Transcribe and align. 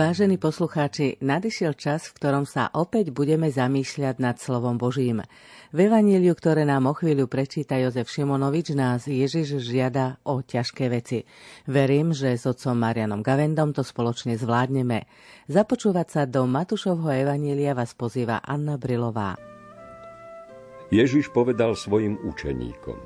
Vážení 0.00 0.40
poslucháči, 0.40 1.20
nadišiel 1.20 1.76
čas, 1.76 2.08
v 2.08 2.16
ktorom 2.16 2.48
sa 2.48 2.72
opäť 2.72 3.12
budeme 3.12 3.52
zamýšľať 3.52 4.16
nad 4.16 4.40
slovom 4.40 4.80
Božím. 4.80 5.20
V 5.76 5.92
Evaníliu, 5.92 6.32
ktoré 6.32 6.64
nám 6.64 6.88
o 6.88 6.96
chvíľu 6.96 7.28
prečíta 7.28 7.76
Jozef 7.76 8.08
Šimonovič, 8.08 8.72
nás 8.72 9.04
Ježiš 9.04 9.60
žiada 9.60 10.16
o 10.24 10.40
ťažké 10.40 10.88
veci. 10.88 11.28
Verím, 11.68 12.16
že 12.16 12.32
s 12.32 12.48
otcom 12.48 12.80
Marianom 12.80 13.20
Gavendom 13.20 13.76
to 13.76 13.84
spoločne 13.84 14.40
zvládneme. 14.40 15.04
Započúvať 15.52 16.08
sa 16.08 16.22
do 16.24 16.48
Matušovho 16.48 17.12
Evanília 17.12 17.76
vás 17.76 17.92
pozýva 17.92 18.40
Anna 18.40 18.80
Brilová. 18.80 19.36
Ježiš 20.88 21.28
povedal 21.28 21.76
svojim 21.76 22.16
učeníkom. 22.24 22.96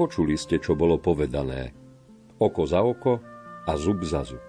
Počuli 0.00 0.32
ste, 0.40 0.64
čo 0.64 0.72
bolo 0.72 0.96
povedané. 0.96 1.76
Oko 2.40 2.64
za 2.64 2.80
oko 2.80 3.20
a 3.68 3.76
zub 3.76 4.00
za 4.08 4.24
zub. 4.24 4.47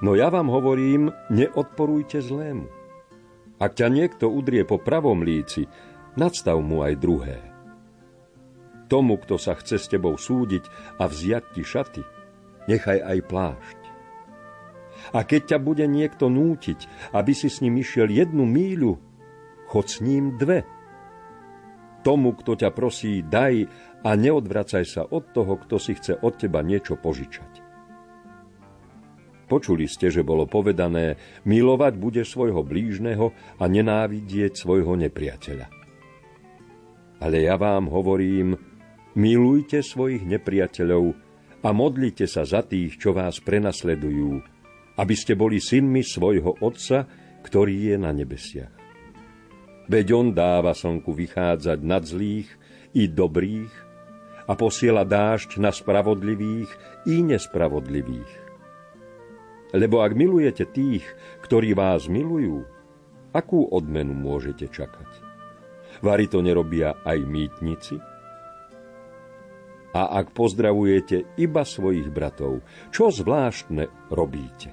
No 0.00 0.14
ja 0.14 0.30
vám 0.30 0.50
hovorím, 0.50 1.10
neodporujte 1.30 2.22
zlému. 2.22 2.68
Ak 3.58 3.74
ťa 3.74 3.90
niekto 3.90 4.30
udrie 4.30 4.62
po 4.62 4.78
pravom 4.78 5.26
líci, 5.26 5.66
nadstav 6.14 6.62
mu 6.62 6.86
aj 6.86 6.94
druhé. 6.98 7.38
Tomu, 8.86 9.18
kto 9.20 9.36
sa 9.36 9.58
chce 9.58 9.76
s 9.76 9.90
tebou 9.90 10.14
súdiť 10.16 10.64
a 10.96 11.10
vziať 11.10 11.44
ti 11.52 11.62
šaty, 11.66 12.02
nechaj 12.70 12.98
aj 13.02 13.18
plášť. 13.26 13.80
A 15.12 15.22
keď 15.26 15.54
ťa 15.54 15.58
bude 15.58 15.84
niekto 15.84 16.30
nútiť, 16.30 17.12
aby 17.12 17.32
si 17.34 17.50
s 17.50 17.60
ním 17.60 17.78
išiel 17.82 18.08
jednu 18.08 18.46
míľu, 18.48 18.96
chod 19.68 19.86
s 19.90 20.00
ním 20.00 20.40
dve. 20.40 20.64
Tomu, 22.06 22.32
kto 22.38 22.56
ťa 22.56 22.70
prosí, 22.72 23.20
daj 23.20 23.68
a 24.06 24.10
neodvracaj 24.14 24.84
sa 24.86 25.02
od 25.04 25.34
toho, 25.34 25.58
kto 25.60 25.76
si 25.76 25.98
chce 25.98 26.16
od 26.16 26.38
teba 26.38 26.64
niečo 26.64 26.96
požičať. 26.96 27.67
Počuli 29.48 29.88
ste, 29.88 30.12
že 30.12 30.20
bolo 30.20 30.44
povedané, 30.44 31.16
milovať 31.48 31.96
bude 31.96 32.22
svojho 32.22 32.60
blížneho 32.60 33.32
a 33.56 33.64
nenávidieť 33.64 34.52
svojho 34.52 34.92
nepriateľa. 35.00 35.66
Ale 37.18 37.36
ja 37.42 37.56
vám 37.56 37.88
hovorím, 37.88 38.54
milujte 39.16 39.80
svojich 39.80 40.22
nepriateľov 40.28 41.04
a 41.64 41.68
modlite 41.72 42.28
sa 42.28 42.44
za 42.44 42.62
tých, 42.62 43.00
čo 43.00 43.16
vás 43.16 43.40
prenasledujú, 43.40 44.38
aby 45.00 45.14
ste 45.16 45.34
boli 45.34 45.58
synmi 45.58 46.04
svojho 46.04 46.60
Otca, 46.60 47.08
ktorý 47.42 47.90
je 47.90 47.96
na 47.96 48.12
nebesiach. 48.12 48.70
Veď 49.88 50.06
on 50.12 50.36
dáva 50.36 50.76
slnku 50.76 51.16
vychádzať 51.16 51.78
nad 51.80 52.04
zlých 52.04 52.52
i 52.92 53.08
dobrých 53.08 53.72
a 54.44 54.52
posiela 54.52 55.08
dážď 55.08 55.56
na 55.56 55.72
spravodlivých 55.72 56.68
i 57.08 57.24
nespravodlivých. 57.24 58.47
Lebo 59.76 60.00
ak 60.00 60.16
milujete 60.16 60.64
tých, 60.64 61.04
ktorí 61.44 61.76
vás 61.76 62.08
milujú, 62.08 62.64
akú 63.36 63.68
odmenu 63.68 64.16
môžete 64.16 64.72
čakať? 64.72 65.10
Vary 66.00 66.30
to 66.30 66.40
nerobia 66.40 66.96
aj 67.04 67.18
mýtnici? 67.20 67.96
A 69.92 70.02
ak 70.20 70.30
pozdravujete 70.32 71.40
iba 71.40 71.64
svojich 71.64 72.08
bratov, 72.12 72.60
čo 72.92 73.08
zvláštne 73.08 74.12
robíte? 74.12 74.72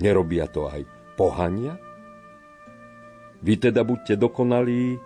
Nerobia 0.00 0.48
to 0.48 0.68
aj 0.68 0.84
pohania? 1.14 1.76
Vy 3.38 3.70
teda 3.70 3.86
buďte 3.86 4.18
dokonalí, 4.18 4.98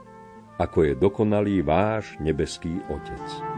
ako 0.56 0.78
je 0.86 0.92
dokonalý 0.96 1.60
váš 1.60 2.16
nebeský 2.22 2.80
Otec. 2.88 3.51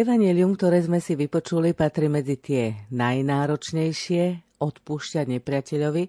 Evangelium, 0.00 0.56
ktoré 0.56 0.80
sme 0.80 0.96
si 0.96 1.12
vypočuli, 1.12 1.76
patrí 1.76 2.08
medzi 2.08 2.40
tie 2.40 2.88
najnáročnejšie 2.88 4.56
odpúšťať 4.56 5.26
nepriateľovi. 5.36 6.04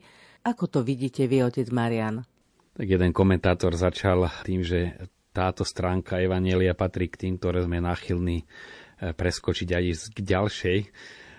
Ako 0.48 0.72
to 0.72 0.80
vidíte 0.80 1.28
vy, 1.28 1.44
otec 1.44 1.68
Marian? 1.76 2.24
Tak 2.72 2.88
jeden 2.88 3.12
komentátor 3.12 3.76
začal 3.76 4.32
tým, 4.48 4.64
že 4.64 4.96
táto 5.36 5.68
stránka 5.68 6.24
Evanielia 6.24 6.72
patrí 6.72 7.12
k 7.12 7.28
tým, 7.28 7.36
ktoré 7.36 7.68
sme 7.68 7.84
nachylní 7.84 8.48
eh, 8.48 9.12
preskočiť 9.12 9.70
aj 9.76 9.84
k 10.16 10.20
ďalšej. 10.24 10.80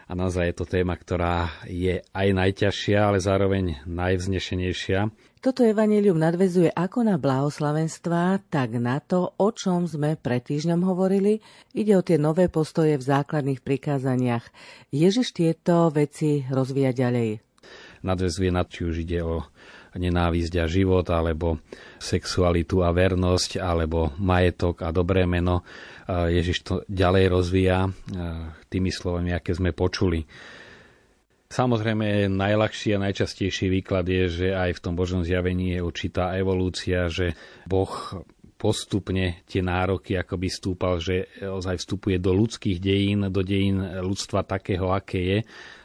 A 0.06 0.12
naozaj 0.12 0.52
je 0.52 0.56
to 0.60 0.68
téma, 0.68 0.92
ktorá 0.92 1.48
je 1.64 2.04
aj 2.04 2.28
najťažšia, 2.36 2.98
ale 3.00 3.16
zároveň 3.16 3.80
najvznešenejšia. 3.88 5.08
Toto 5.42 5.66
evanelium 5.66 6.22
nadvezuje 6.22 6.70
ako 6.70 7.02
na 7.02 7.18
blahoslavenstva, 7.18 8.46
tak 8.46 8.78
na 8.78 9.02
to, 9.02 9.34
o 9.34 9.50
čom 9.50 9.90
sme 9.90 10.14
pred 10.14 10.38
týždňom 10.38 10.86
hovorili. 10.86 11.42
Ide 11.74 11.98
o 11.98 12.06
tie 12.06 12.14
nové 12.14 12.46
postoje 12.46 12.94
v 12.94 13.02
základných 13.02 13.58
prikázaniach. 13.58 14.46
Ježiš 14.94 15.34
tieto 15.34 15.90
veci 15.90 16.46
rozvíja 16.46 16.94
ďalej. 16.94 17.42
Nadvezuje 18.06 18.54
na 18.54 18.62
či 18.62 18.86
už 18.86 19.02
ide 19.02 19.18
o 19.26 19.42
nenávisť 19.98 20.62
a 20.62 20.70
život, 20.70 21.10
alebo 21.10 21.58
sexualitu 21.98 22.86
a 22.86 22.94
vernosť, 22.94 23.58
alebo 23.58 24.14
majetok 24.22 24.86
a 24.86 24.94
dobré 24.94 25.26
meno. 25.26 25.66
Ježiš 26.06 26.58
to 26.62 26.74
ďalej 26.86 27.24
rozvíja 27.34 27.90
tými 28.70 28.94
slovami, 28.94 29.34
aké 29.34 29.58
sme 29.58 29.74
počuli. 29.74 30.22
Samozrejme, 31.52 32.32
najľahší 32.32 32.96
a 32.96 33.02
najčastejší 33.04 33.68
výklad 33.68 34.08
je, 34.08 34.24
že 34.32 34.48
aj 34.56 34.72
v 34.72 34.82
tom 34.88 34.96
Božom 34.96 35.20
zjavení 35.20 35.76
je 35.76 35.84
určitá 35.84 36.32
evolúcia, 36.40 37.12
že 37.12 37.36
Boh 37.68 37.92
postupne 38.56 39.44
tie 39.44 39.60
nároky 39.60 40.16
akoby 40.16 40.48
stúpal, 40.48 40.96
že 40.96 41.28
ozaj 41.44 41.76
vstupuje 41.76 42.16
do 42.16 42.32
ľudských 42.32 42.80
dejín, 42.80 43.28
do 43.28 43.44
dejín 43.44 43.84
ľudstva 43.84 44.48
takého, 44.48 44.96
aké 44.96 45.20
je, 45.20 45.38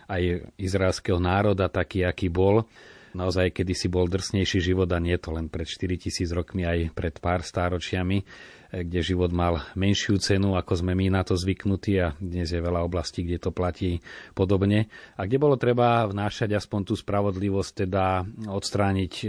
aj 0.08 0.22
izraelského 0.56 1.20
národa 1.20 1.68
taký, 1.68 2.08
aký 2.08 2.32
bol. 2.32 2.64
Naozaj, 3.12 3.52
kedy 3.52 3.74
si 3.76 3.92
bol 3.92 4.08
drsnejší 4.08 4.72
život 4.72 4.88
a 4.94 5.04
nie 5.04 5.20
to 5.20 5.36
len 5.36 5.52
pred 5.52 5.68
4000 5.68 6.32
rokmi, 6.32 6.64
aj 6.64 6.96
pred 6.96 7.20
pár 7.20 7.44
stáročiami 7.44 8.24
kde 8.72 9.00
život 9.00 9.32
mal 9.32 9.64
menšiu 9.80 10.20
cenu, 10.20 10.60
ako 10.60 10.84
sme 10.84 10.94
my 10.96 11.14
na 11.14 11.24
to 11.24 11.40
zvyknutí 11.40 12.00
a 12.04 12.14
dnes 12.20 12.52
je 12.52 12.60
veľa 12.60 12.84
oblastí, 12.84 13.24
kde 13.24 13.40
to 13.40 13.52
platí 13.56 14.04
podobne. 14.36 14.92
A 15.16 15.24
kde 15.24 15.38
bolo 15.40 15.56
treba 15.56 16.04
vnášať 16.08 16.56
aspoň 16.58 16.82
tú 16.88 16.94
spravodlivosť, 17.00 17.72
teda 17.88 18.28
odstrániť 18.52 19.14
e, 19.24 19.28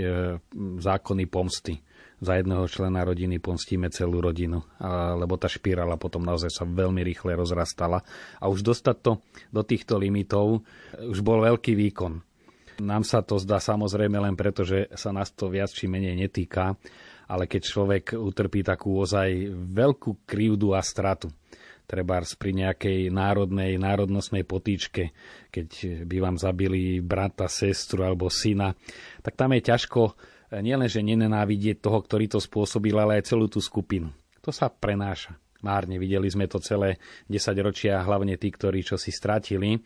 zákony 0.79 1.25
pomsty 1.31 1.79
za 2.19 2.35
jedného 2.35 2.67
člena 2.67 3.07
rodiny 3.07 3.39
pomstíme 3.39 3.87
celú 3.95 4.19
rodinu, 4.19 4.67
lebo 5.15 5.39
tá 5.39 5.47
špirála 5.47 5.95
potom 5.95 6.27
naozaj 6.27 6.51
sa 6.51 6.65
veľmi 6.67 7.07
rýchle 7.07 7.39
rozrastala. 7.39 8.03
A 8.43 8.51
už 8.51 8.67
dostať 8.67 8.97
to 8.99 9.13
do 9.55 9.63
týchto 9.63 9.95
limitov 10.03 10.67
už 10.99 11.23
bol 11.23 11.47
veľký 11.47 11.79
výkon. 11.79 12.19
Nám 12.79 13.03
sa 13.03 13.27
to 13.27 13.39
zdá 13.43 13.59
samozrejme 13.59 14.19
len 14.23 14.39
preto, 14.39 14.63
že 14.63 14.91
sa 14.95 15.11
nás 15.11 15.35
to 15.35 15.51
viac 15.51 15.71
či 15.71 15.91
menej 15.91 16.15
netýka, 16.15 16.79
ale 17.29 17.45
keď 17.45 17.63
človek 17.63 18.05
utrpí 18.17 18.65
takú 18.65 18.97
ozaj 18.97 19.53
veľkú 19.53 20.25
krivdu 20.25 20.73
a 20.73 20.81
stratu, 20.81 21.29
trebárs 21.89 22.37
pri 22.37 22.53
nejakej 22.53 23.09
národnej, 23.09 23.81
národnostnej 23.81 24.45
potýčke, 24.45 25.17
keď 25.49 25.69
by 26.05 26.17
vám 26.21 26.37
zabili 26.37 27.01
brata, 27.01 27.49
sestru 27.49 28.05
alebo 28.05 28.29
syna, 28.29 28.77
tak 29.25 29.41
tam 29.41 29.57
je 29.57 29.65
ťažko 29.65 30.01
eh, 30.13 30.61
nielenže 30.61 31.01
nenenávidieť 31.01 31.81
toho, 31.81 31.99
ktorý 32.05 32.29
to 32.29 32.41
spôsobil, 32.41 32.93
ale 32.97 33.21
aj 33.21 33.33
celú 33.33 33.49
tú 33.49 33.65
skupinu. 33.65 34.13
To 34.45 34.53
sa 34.53 34.69
prenáša. 34.69 35.37
Márne 35.59 35.99
videli 35.99 36.31
sme 36.31 36.47
to 36.47 36.63
celé 36.63 37.03
10 37.27 37.67
ročia, 37.67 38.05
hlavne 38.07 38.39
tí, 38.39 38.47
ktorí 38.47 38.87
čo 38.87 38.95
si 38.95 39.11
stratili 39.11 39.83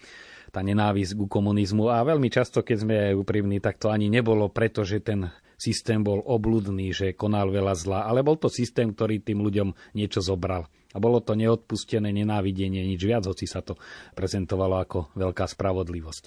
tá 0.53 0.61
nenávisť 0.61 1.17
ku 1.17 1.27
komunizmu 1.33 1.89
a 1.89 2.05
veľmi 2.05 2.29
často, 2.29 2.61
keď 2.61 2.77
sme 2.77 2.97
úprimní, 3.17 3.57
tak 3.57 3.81
to 3.81 3.89
ani 3.89 4.13
nebolo 4.13 4.53
preto, 4.53 4.85
že 4.85 5.01
ten 5.01 5.33
systém 5.63 6.03
bol 6.03 6.19
obludný, 6.27 6.91
že 6.91 7.15
konal 7.15 7.55
veľa 7.55 7.75
zla, 7.79 8.01
ale 8.11 8.27
bol 8.27 8.35
to 8.35 8.51
systém, 8.51 8.91
ktorý 8.91 9.23
tým 9.23 9.47
ľuďom 9.47 9.95
niečo 9.95 10.19
zobral. 10.19 10.67
A 10.93 11.01
bolo 11.01 11.25
to 11.25 11.33
neodpustené 11.33 12.13
nenávidenie, 12.13 12.85
nič 12.85 13.01
viac, 13.01 13.25
hoci 13.25 13.49
sa 13.49 13.65
to 13.65 13.79
prezentovalo 14.13 14.83
ako 14.83 14.99
veľká 15.17 15.47
spravodlivosť. 15.49 16.25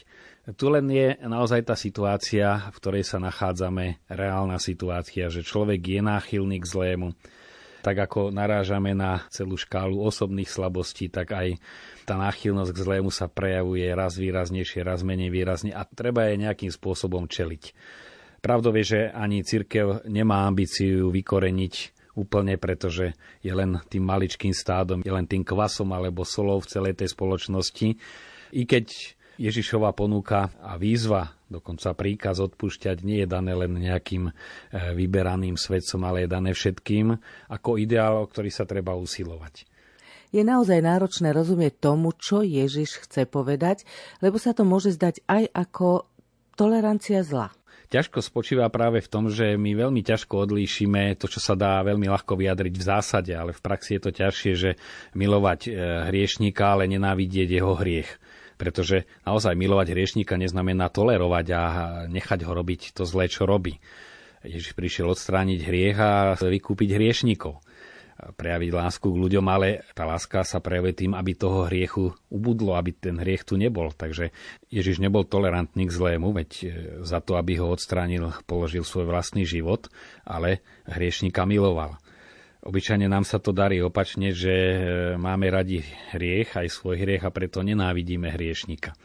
Tu 0.58 0.66
len 0.72 0.86
je 0.90 1.20
naozaj 1.22 1.70
tá 1.70 1.76
situácia, 1.78 2.72
v 2.74 2.78
ktorej 2.80 3.04
sa 3.06 3.22
nachádzame, 3.22 4.02
reálna 4.10 4.58
situácia, 4.58 5.30
že 5.30 5.46
človek 5.46 5.82
je 5.84 6.02
náchylný 6.02 6.58
k 6.64 6.70
zlému. 6.70 7.14
Tak 7.86 8.10
ako 8.10 8.34
narážame 8.34 8.98
na 8.98 9.22
celú 9.30 9.54
škálu 9.62 10.02
osobných 10.02 10.50
slabostí, 10.50 11.06
tak 11.14 11.38
aj 11.38 11.62
tá 12.10 12.18
náchylnosť 12.18 12.74
k 12.74 12.82
zlému 12.82 13.14
sa 13.14 13.30
prejavuje 13.30 13.86
raz 13.94 14.18
výraznejšie, 14.18 14.82
raz 14.82 15.06
menej 15.06 15.30
výrazne 15.30 15.70
a 15.70 15.86
treba 15.86 16.26
je 16.26 16.42
nejakým 16.42 16.74
spôsobom 16.74 17.30
čeliť. 17.30 17.78
Pravdou 18.46 18.78
je, 18.78 18.86
že 18.86 19.02
ani 19.10 19.42
církev 19.42 20.06
nemá 20.06 20.46
ambíciu 20.46 21.10
vykoreniť 21.10 21.98
úplne, 22.14 22.62
pretože 22.62 23.18
je 23.42 23.50
len 23.50 23.82
tým 23.90 24.06
maličkým 24.06 24.54
stádom, 24.54 25.02
je 25.02 25.10
len 25.10 25.26
tým 25.26 25.42
kvasom 25.42 25.90
alebo 25.90 26.22
solou 26.22 26.62
v 26.62 26.70
celej 26.70 26.94
tej 27.02 27.10
spoločnosti. 27.18 27.98
I 28.54 28.62
keď 28.70 28.86
Ježišova 29.42 29.98
ponuka 29.98 30.54
a 30.62 30.78
výzva, 30.78 31.34
dokonca 31.50 31.98
príkaz 31.98 32.38
odpúšťať, 32.38 33.02
nie 33.02 33.26
je 33.26 33.28
dané 33.34 33.58
len 33.58 33.82
nejakým 33.82 34.30
e, 34.30 34.32
vyberaným 34.94 35.58
svedcom, 35.58 36.06
ale 36.06 36.30
je 36.30 36.30
dané 36.30 36.54
všetkým 36.54 37.18
ako 37.50 37.82
ideál, 37.82 38.22
o 38.22 38.30
ktorý 38.30 38.54
sa 38.54 38.70
treba 38.70 38.94
usilovať. 38.94 39.66
Je 40.30 40.46
naozaj 40.46 40.86
náročné 40.86 41.34
rozumieť 41.34 41.82
tomu, 41.82 42.14
čo 42.14 42.46
Ježiš 42.46 43.10
chce 43.10 43.26
povedať, 43.26 43.90
lebo 44.22 44.38
sa 44.38 44.54
to 44.54 44.62
môže 44.62 44.94
zdať 44.94 45.26
aj 45.26 45.50
ako 45.50 46.06
tolerancia 46.54 47.26
zla 47.26 47.50
ťažko 47.90 48.22
spočíva 48.22 48.68
práve 48.72 49.02
v 49.02 49.12
tom, 49.12 49.28
že 49.28 49.58
my 49.58 49.76
veľmi 49.76 50.02
ťažko 50.06 50.48
odlíšime 50.48 51.18
to, 51.18 51.26
čo 51.26 51.40
sa 51.42 51.54
dá 51.58 51.82
veľmi 51.82 52.08
ľahko 52.08 52.38
vyjadriť 52.38 52.74
v 52.78 52.88
zásade, 52.88 53.34
ale 53.34 53.52
v 53.52 53.64
praxi 53.64 53.98
je 53.98 54.02
to 54.02 54.12
ťažšie, 54.14 54.54
že 54.54 54.72
milovať 55.18 55.60
e, 55.66 55.70
hriešníka, 56.12 56.64
ale 56.78 56.88
nenávidieť 56.88 57.50
jeho 57.50 57.74
hriech. 57.76 58.10
Pretože 58.56 59.04
naozaj 59.28 59.58
milovať 59.60 59.92
hriešníka 59.92 60.40
neznamená 60.40 60.88
tolerovať 60.88 61.46
a 61.52 61.64
nechať 62.08 62.40
ho 62.48 62.52
robiť 62.56 62.96
to 62.96 63.04
zlé, 63.04 63.28
čo 63.28 63.44
robí. 63.44 63.84
Ježiš 64.46 64.78
prišiel 64.78 65.10
odstrániť 65.12 65.60
hriech 65.66 65.98
a 65.98 66.38
vykúpiť 66.38 66.90
hriešníkov 66.96 67.65
prejaviť 68.34 68.70
lásku 68.74 69.06
k 69.06 69.22
ľuďom, 69.22 69.46
ale 69.46 69.86
tá 69.94 70.08
láska 70.10 70.42
sa 70.42 70.58
prejavuje 70.58 71.06
tým, 71.06 71.14
aby 71.14 71.38
toho 71.38 71.70
hriechu 71.70 72.18
ubudlo, 72.34 72.74
aby 72.74 72.96
ten 72.96 73.22
hriech 73.22 73.46
tu 73.46 73.60
nebol. 73.60 73.94
Takže 73.94 74.34
Ježiš 74.74 74.98
nebol 74.98 75.28
tolerantný 75.28 75.86
k 75.86 75.94
zlému, 75.94 76.34
veď 76.34 76.50
e, 76.50 76.66
za 77.06 77.22
to, 77.22 77.38
aby 77.38 77.62
ho 77.62 77.70
odstránil, 77.70 78.34
položil 78.50 78.82
svoj 78.82 79.06
vlastný 79.06 79.46
život, 79.46 79.94
ale 80.26 80.66
hriešnika 80.90 81.46
miloval. 81.46 82.02
Obyčajne 82.66 83.06
nám 83.06 83.30
sa 83.30 83.38
to 83.38 83.54
darí 83.54 83.78
opačne, 83.86 84.34
že 84.34 84.54
e, 84.54 84.78
máme 85.22 85.54
radi 85.54 85.86
hriech, 86.18 86.58
aj 86.58 86.74
svoj 86.74 86.98
hriech 86.98 87.22
a 87.22 87.30
preto 87.30 87.62
nenávidíme 87.62 88.34
hriešnika. 88.34 88.98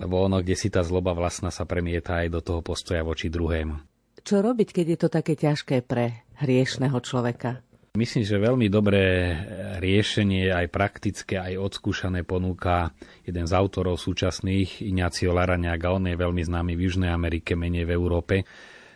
Lebo 0.00 0.24
ono, 0.24 0.40
kde 0.40 0.56
si 0.56 0.72
tá 0.72 0.80
zloba 0.80 1.12
vlastná 1.12 1.52
sa 1.52 1.68
premieta 1.68 2.24
aj 2.24 2.28
do 2.32 2.40
toho 2.40 2.60
postoja 2.64 3.04
voči 3.04 3.28
druhému. 3.28 3.90
Čo 4.24 4.44
robiť, 4.44 4.68
keď 4.72 4.86
je 4.86 4.98
to 5.00 5.08
také 5.08 5.34
ťažké 5.36 5.84
pre 5.84 6.24
hriešného 6.40 6.96
človeka? 7.04 7.64
Myslím, 8.00 8.24
že 8.24 8.40
veľmi 8.40 8.72
dobré 8.72 9.36
riešenie, 9.76 10.48
aj 10.48 10.72
praktické, 10.72 11.36
aj 11.36 11.60
odskúšané 11.60 12.24
ponúka 12.24 12.96
jeden 13.28 13.44
z 13.44 13.52
autorov 13.52 14.00
súčasných, 14.00 14.88
Ignacio 14.88 15.36
Laraniaga. 15.36 15.92
On 15.92 16.08
je 16.08 16.16
veľmi 16.16 16.40
známy 16.40 16.80
v 16.80 16.88
Južnej 16.88 17.12
Amerike, 17.12 17.60
menej 17.60 17.84
v 17.84 17.92
Európe. 17.92 18.48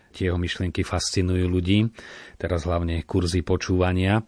Tie 0.09 0.33
jeho 0.33 0.41
myšlienky 0.41 0.89
fascinujú 0.89 1.45
ľudí, 1.45 1.85
teraz 2.41 2.65
hlavne 2.65 3.05
kurzy 3.05 3.45
počúvania. 3.45 4.25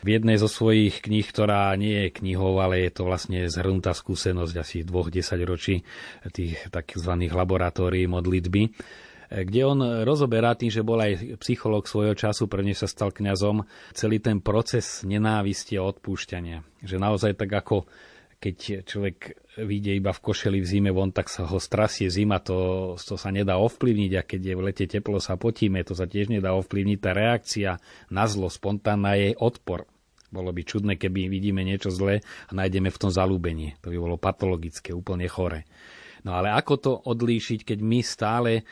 V 0.00 0.08
jednej 0.16 0.40
zo 0.40 0.48
svojich 0.48 1.04
kníh, 1.04 1.28
ktorá 1.28 1.76
nie 1.76 2.08
je 2.08 2.16
knihou, 2.16 2.64
ale 2.64 2.88
je 2.88 2.96
to 2.96 3.04
vlastne 3.04 3.44
zhrnutá 3.52 3.92
skúsenosť 3.92 4.54
asi 4.56 4.88
dvoch 4.88 5.12
desaťročí 5.12 5.84
tých 6.32 6.72
tzv. 6.72 7.12
laboratórií 7.28 8.08
modlitby, 8.08 8.72
kde 9.30 9.60
on 9.64 9.78
rozoberá 10.04 10.52
tým, 10.58 10.68
že 10.68 10.86
bol 10.86 11.00
aj 11.00 11.40
psychológ 11.40 11.88
svojho 11.88 12.12
času, 12.12 12.48
prvne 12.50 12.76
sa 12.76 12.84
stal 12.84 13.10
kňazom, 13.10 13.64
celý 13.96 14.20
ten 14.20 14.42
proces 14.44 15.02
nenávisti 15.06 15.80
a 15.80 15.86
odpúšťania. 15.86 16.64
Že 16.84 16.96
naozaj 17.00 17.32
tak 17.40 17.50
ako 17.52 17.88
keď 18.44 18.84
človek 18.84 19.40
vyjde 19.56 19.96
iba 19.96 20.12
v 20.12 20.20
košeli 20.20 20.60
v 20.60 20.68
zime 20.68 20.90
von, 20.92 21.08
tak 21.16 21.32
sa 21.32 21.48
ho 21.48 21.56
strasie 21.56 22.12
zima, 22.12 22.44
to, 22.44 22.92
to 23.00 23.16
sa 23.16 23.32
nedá 23.32 23.56
ovplyvniť 23.56 24.12
a 24.20 24.26
keď 24.26 24.40
je 24.44 24.54
v 24.54 24.64
lete 24.68 24.84
teplo 24.84 25.16
sa 25.16 25.40
potíme, 25.40 25.80
to 25.80 25.96
sa 25.96 26.04
tiež 26.04 26.28
nedá 26.28 26.52
ovplyvniť. 26.52 26.98
Tá 27.00 27.16
reakcia 27.16 27.80
na 28.12 28.24
zlo 28.28 28.52
spontánna 28.52 29.16
je 29.16 29.32
odpor. 29.40 29.88
Bolo 30.28 30.52
by 30.52 30.60
čudné, 30.60 30.92
keby 31.00 31.32
vidíme 31.32 31.64
niečo 31.64 31.88
zlé 31.88 32.20
a 32.50 32.52
nájdeme 32.52 32.92
v 32.92 33.00
tom 33.00 33.08
zalúbenie. 33.08 33.80
To 33.80 33.88
by 33.88 33.96
bolo 33.96 34.20
patologické, 34.20 34.92
úplne 34.92 35.24
chore. 35.24 35.64
No 36.24 36.40
ale 36.40 36.48
ako 36.50 36.74
to 36.80 36.92
odlíšiť, 37.04 37.68
keď 37.68 37.78
my 37.84 38.00
stále 38.00 38.50
e, 38.60 38.62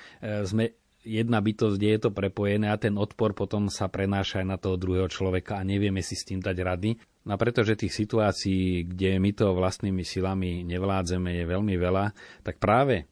sme 0.49 0.73
jedna 1.05 1.43
bytosť, 1.43 1.77
kde 1.77 1.91
je 1.93 2.01
to 2.01 2.11
prepojené 2.15 2.71
a 2.71 2.81
ten 2.81 2.95
odpor 2.95 3.35
potom 3.35 3.69
sa 3.69 3.91
prenáša 3.91 4.41
aj 4.41 4.47
na 4.47 4.57
toho 4.59 4.79
druhého 4.79 5.11
človeka 5.11 5.59
a 5.59 5.67
nevieme 5.67 6.01
si 6.01 6.15
s 6.15 6.25
tým 6.25 6.41
dať 6.41 6.57
rady. 6.63 6.91
No 7.23 7.39
pretože 7.39 7.79
tých 7.79 7.95
situácií, 7.95 8.87
kde 8.87 9.19
my 9.23 9.31
to 9.35 9.55
vlastnými 9.55 10.03
silami 10.03 10.67
nevládzeme, 10.67 11.39
je 11.39 11.45
veľmi 11.47 11.75
veľa, 11.79 12.05
tak 12.43 12.59
práve 12.59 13.07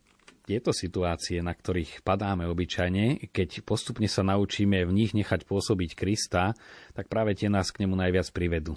tieto 0.51 0.75
situácie, 0.75 1.39
na 1.47 1.55
ktorých 1.55 2.03
padáme 2.03 2.43
obyčajne, 2.51 3.31
keď 3.31 3.63
postupne 3.63 4.11
sa 4.11 4.27
naučíme 4.27 4.83
v 4.83 4.91
nich 4.91 5.15
nechať 5.15 5.47
pôsobiť 5.47 5.95
Krista, 5.95 6.59
tak 6.91 7.07
práve 7.07 7.39
tie 7.39 7.47
nás 7.47 7.71
k 7.71 7.87
nemu 7.87 7.95
najviac 7.95 8.27
privedú. 8.35 8.75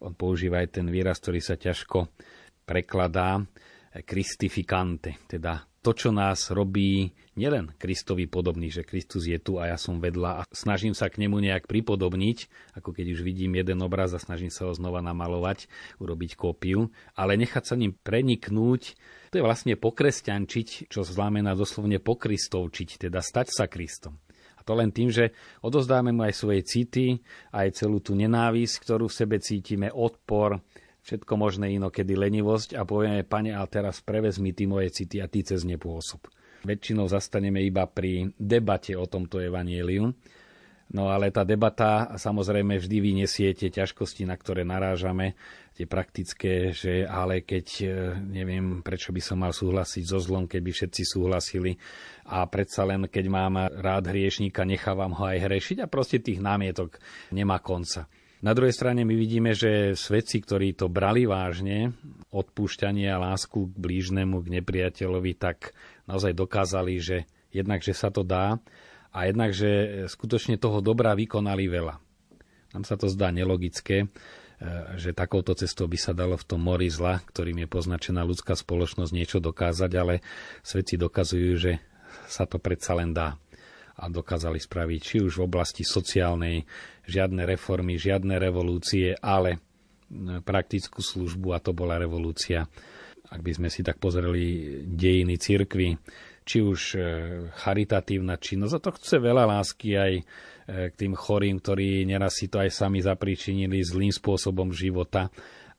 On 0.00 0.16
používa 0.16 0.64
aj 0.64 0.80
ten 0.80 0.88
výraz, 0.88 1.20
ktorý 1.20 1.44
sa 1.44 1.60
ťažko 1.60 2.08
prekladá, 2.64 3.44
Christificante, 4.00 5.20
teda 5.28 5.68
to, 5.82 5.92
čo 5.92 6.14
nás 6.14 6.54
robí 6.54 7.10
nielen 7.34 7.74
Kristovi 7.74 8.30
podobný, 8.30 8.70
že 8.70 8.86
Kristus 8.86 9.26
je 9.26 9.34
tu 9.42 9.58
a 9.58 9.74
ja 9.74 9.76
som 9.76 9.98
vedľa 9.98 10.30
a 10.30 10.42
snažím 10.54 10.94
sa 10.94 11.10
k 11.10 11.18
nemu 11.26 11.42
nejak 11.42 11.66
pripodobniť, 11.66 12.38
ako 12.78 12.94
keď 12.94 13.18
už 13.18 13.20
vidím 13.26 13.58
jeden 13.58 13.82
obraz 13.82 14.14
a 14.14 14.22
snažím 14.22 14.48
sa 14.48 14.70
ho 14.70 14.72
znova 14.72 15.02
namalovať, 15.02 15.66
urobiť 15.98 16.38
kópiu, 16.38 16.94
ale 17.18 17.34
nechať 17.34 17.64
sa 17.66 17.74
ním 17.74 17.98
preniknúť, 17.98 18.94
to 19.34 19.42
je 19.42 19.44
vlastne 19.44 19.74
pokresťančiť, 19.74 20.86
čo 20.86 21.02
znamená 21.02 21.58
doslovne 21.58 21.98
pokristovčiť, 21.98 23.10
teda 23.10 23.18
stať 23.18 23.50
sa 23.50 23.66
Kristom. 23.66 24.22
A 24.56 24.62
to 24.62 24.78
len 24.78 24.94
tým, 24.94 25.10
že 25.10 25.34
odozdáme 25.66 26.14
mu 26.14 26.22
aj 26.22 26.38
svoje 26.38 26.62
city, 26.62 27.18
aj 27.50 27.82
celú 27.82 27.98
tú 27.98 28.14
nenávisť, 28.14 28.86
ktorú 28.86 29.10
v 29.10 29.18
sebe 29.18 29.36
cítime, 29.42 29.90
odpor, 29.90 30.62
všetko 31.02 31.32
možné 31.34 31.74
inokedy 31.74 32.14
lenivosť 32.14 32.78
a 32.78 32.86
povieme, 32.86 33.26
pane, 33.26 33.50
ale 33.50 33.66
teraz 33.66 33.98
prevezmi 33.98 34.54
ty 34.54 34.70
moje 34.70 34.94
city 34.94 35.18
a 35.18 35.26
ty 35.26 35.42
cez 35.42 35.66
ne 35.66 35.74
pôsob. 35.76 36.30
Väčšinou 36.62 37.10
zastaneme 37.10 37.58
iba 37.66 37.90
pri 37.90 38.30
debate 38.38 38.94
o 38.94 39.10
tomto 39.10 39.42
evanieliu, 39.42 40.14
no 40.94 41.02
ale 41.10 41.34
tá 41.34 41.42
debata 41.42 42.14
samozrejme 42.14 42.78
vždy 42.78 43.02
vyniesie 43.02 43.50
tie 43.50 43.66
ťažkosti, 43.66 44.30
na 44.30 44.38
ktoré 44.38 44.62
narážame, 44.62 45.34
tie 45.74 45.90
praktické, 45.90 46.70
že 46.70 47.02
ale 47.02 47.42
keď 47.42 47.66
e, 47.82 47.86
neviem, 48.22 48.78
prečo 48.86 49.10
by 49.10 49.18
som 49.18 49.42
mal 49.42 49.50
súhlasiť 49.50 50.04
so 50.06 50.22
zlom, 50.22 50.46
keď 50.46 50.60
by 50.62 50.70
všetci 50.70 51.02
súhlasili 51.02 51.74
a 52.30 52.46
predsa 52.46 52.86
len 52.86 53.10
keď 53.10 53.24
mám 53.26 53.58
rád 53.82 54.14
hriešníka, 54.14 54.62
nechávam 54.62 55.18
ho 55.18 55.24
aj 55.26 55.50
hrešiť 55.50 55.82
a 55.82 55.90
proste 55.90 56.22
tých 56.22 56.38
námietok 56.38 57.02
nemá 57.34 57.58
konca. 57.58 58.06
Na 58.42 58.58
druhej 58.58 58.74
strane 58.74 59.06
my 59.06 59.14
vidíme, 59.14 59.54
že 59.54 59.94
svedci, 59.94 60.42
ktorí 60.42 60.74
to 60.74 60.90
brali 60.90 61.30
vážne, 61.30 61.94
odpúšťanie 62.34 63.06
a 63.06 63.22
lásku 63.22 63.70
k 63.70 63.74
blížnemu, 63.78 64.42
k 64.42 64.52
nepriateľovi, 64.58 65.38
tak 65.38 65.70
naozaj 66.10 66.34
dokázali, 66.34 66.98
že 66.98 67.16
jednak, 67.54 67.86
že 67.86 67.94
sa 67.94 68.10
to 68.10 68.26
dá 68.26 68.58
a 69.14 69.30
jednak, 69.30 69.54
že 69.54 70.04
skutočne 70.10 70.58
toho 70.58 70.82
dobra 70.82 71.14
vykonali 71.14 71.70
veľa. 71.70 71.94
Nám 72.74 72.82
sa 72.82 72.98
to 72.98 73.06
zdá 73.06 73.30
nelogické, 73.30 74.04
e, 74.04 74.06
že 74.98 75.14
takouto 75.14 75.54
cestou 75.54 75.86
by 75.86 75.98
sa 76.02 76.10
dalo 76.10 76.34
v 76.34 76.42
tom 76.42 76.66
mori 76.66 76.90
zla, 76.90 77.22
ktorým 77.22 77.62
je 77.62 77.68
poznačená 77.70 78.26
ľudská 78.26 78.58
spoločnosť, 78.58 79.14
niečo 79.14 79.38
dokázať, 79.38 79.90
ale 79.94 80.18
svedci 80.66 80.98
dokazujú, 80.98 81.50
že 81.62 81.72
sa 82.26 82.42
to 82.42 82.58
predsa 82.58 82.98
len 82.98 83.14
dá 83.14 83.38
a 83.92 84.08
dokázali 84.08 84.58
spraviť 84.58 85.00
či 85.00 85.16
už 85.22 85.38
v 85.38 85.46
oblasti 85.46 85.84
sociálnej 85.84 86.64
žiadne 87.06 87.42
reformy, 87.46 87.98
žiadne 87.98 88.38
revolúcie, 88.38 89.16
ale 89.18 89.58
praktickú 90.44 91.00
službu 91.00 91.56
a 91.56 91.58
to 91.58 91.72
bola 91.72 91.96
revolúcia. 91.96 92.68
Ak 93.32 93.40
by 93.40 93.52
sme 93.56 93.68
si 93.72 93.80
tak 93.80 93.96
pozreli 93.96 94.76
dejiny 94.84 95.40
cirkvy, 95.40 95.96
či 96.42 96.58
už 96.60 96.80
e, 96.92 97.00
charitatívna 97.54 98.36
činnosť, 98.36 98.74
a 98.76 98.82
to 98.82 98.90
chce 98.98 99.16
veľa 99.22 99.46
lásky 99.46 99.94
aj 99.94 100.12
e, 100.18 100.22
k 100.90 100.94
tým 100.98 101.14
chorým, 101.16 101.62
ktorí 101.62 102.04
neraz 102.04 102.42
si 102.42 102.50
to 102.50 102.60
aj 102.60 102.68
sami 102.68 103.00
zapričinili 103.00 103.80
zlým 103.80 104.12
spôsobom 104.12 104.74
života 104.74 105.32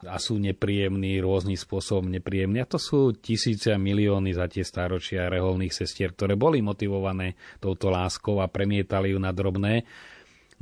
a 0.03 0.19
sú 0.19 0.39
nepríjemní, 0.39 1.19
rôznym 1.23 1.55
spôsobom 1.55 2.11
nepríjemní. 2.11 2.63
A 2.63 2.67
to 2.67 2.79
sú 2.79 3.15
tisíce 3.15 3.71
a 3.71 3.79
milióny 3.79 4.35
za 4.35 4.47
tie 4.51 4.63
stáročia 4.63 5.31
reholných 5.31 5.71
sestier, 5.71 6.11
ktoré 6.11 6.35
boli 6.35 6.59
motivované 6.59 7.39
touto 7.59 7.87
láskou 7.91 8.43
a 8.43 8.51
premietali 8.51 9.15
ju 9.15 9.19
na 9.19 9.31
drobné. 9.31 9.87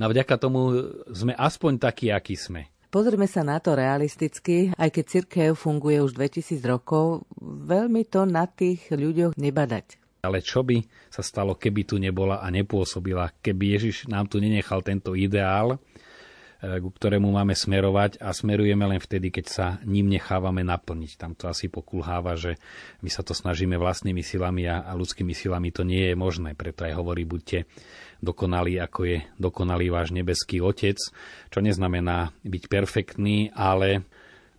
No 0.02 0.10
vďaka 0.10 0.34
tomu 0.42 0.90
sme 1.14 1.38
aspoň 1.38 1.78
takí, 1.78 2.10
akí 2.10 2.34
sme. 2.34 2.74
Pozrime 2.90 3.30
sa 3.30 3.46
na 3.46 3.62
to 3.62 3.78
realisticky, 3.78 4.74
aj 4.74 4.90
keď 4.90 5.06
cirkev 5.06 5.54
funguje 5.54 6.02
už 6.02 6.18
2000 6.18 6.58
rokov, 6.66 7.30
veľmi 7.40 8.10
to 8.10 8.26
na 8.26 8.50
tých 8.50 8.90
ľuďoch 8.90 9.38
nebadať. 9.38 10.02
Ale 10.26 10.42
čo 10.42 10.66
by 10.66 10.82
sa 11.14 11.22
stalo, 11.22 11.54
keby 11.54 11.86
tu 11.86 12.02
nebola 12.02 12.42
a 12.42 12.50
nepôsobila, 12.50 13.30
keby 13.46 13.78
Ježiš 13.78 14.10
nám 14.10 14.26
tu 14.26 14.42
nenechal 14.42 14.82
tento 14.82 15.14
ideál, 15.14 15.78
ku 16.62 16.94
ktorému 16.94 17.26
máme 17.34 17.58
smerovať 17.58 18.22
a 18.22 18.30
smerujeme 18.30 18.86
len 18.86 19.02
vtedy, 19.02 19.34
keď 19.34 19.46
sa 19.50 19.68
ním 19.82 20.14
nechávame 20.14 20.62
naplniť. 20.62 21.18
Tam 21.18 21.34
to 21.34 21.50
asi 21.50 21.74
pokulháva, 21.74 22.38
že 22.38 22.62
my 23.02 23.10
sa 23.10 23.26
to 23.26 23.34
snažíme 23.34 23.82
vlastnými 23.82 24.22
silami 24.22 24.70
a, 24.70 24.86
a 24.86 24.94
ľudskými 24.94 25.34
silami 25.34 25.74
to 25.74 25.82
nie 25.82 26.14
je 26.14 26.16
možné. 26.16 26.54
Preto 26.54 26.86
aj 26.86 26.94
hovorí, 26.94 27.26
buďte 27.26 27.66
dokonalí, 28.22 28.78
ako 28.78 29.00
je 29.10 29.18
dokonalý 29.42 29.90
váš 29.90 30.14
nebeský 30.14 30.62
Otec, 30.62 31.02
čo 31.50 31.60
neznamená 31.66 32.30
byť 32.46 32.64
perfektný, 32.70 33.50
ale 33.58 34.06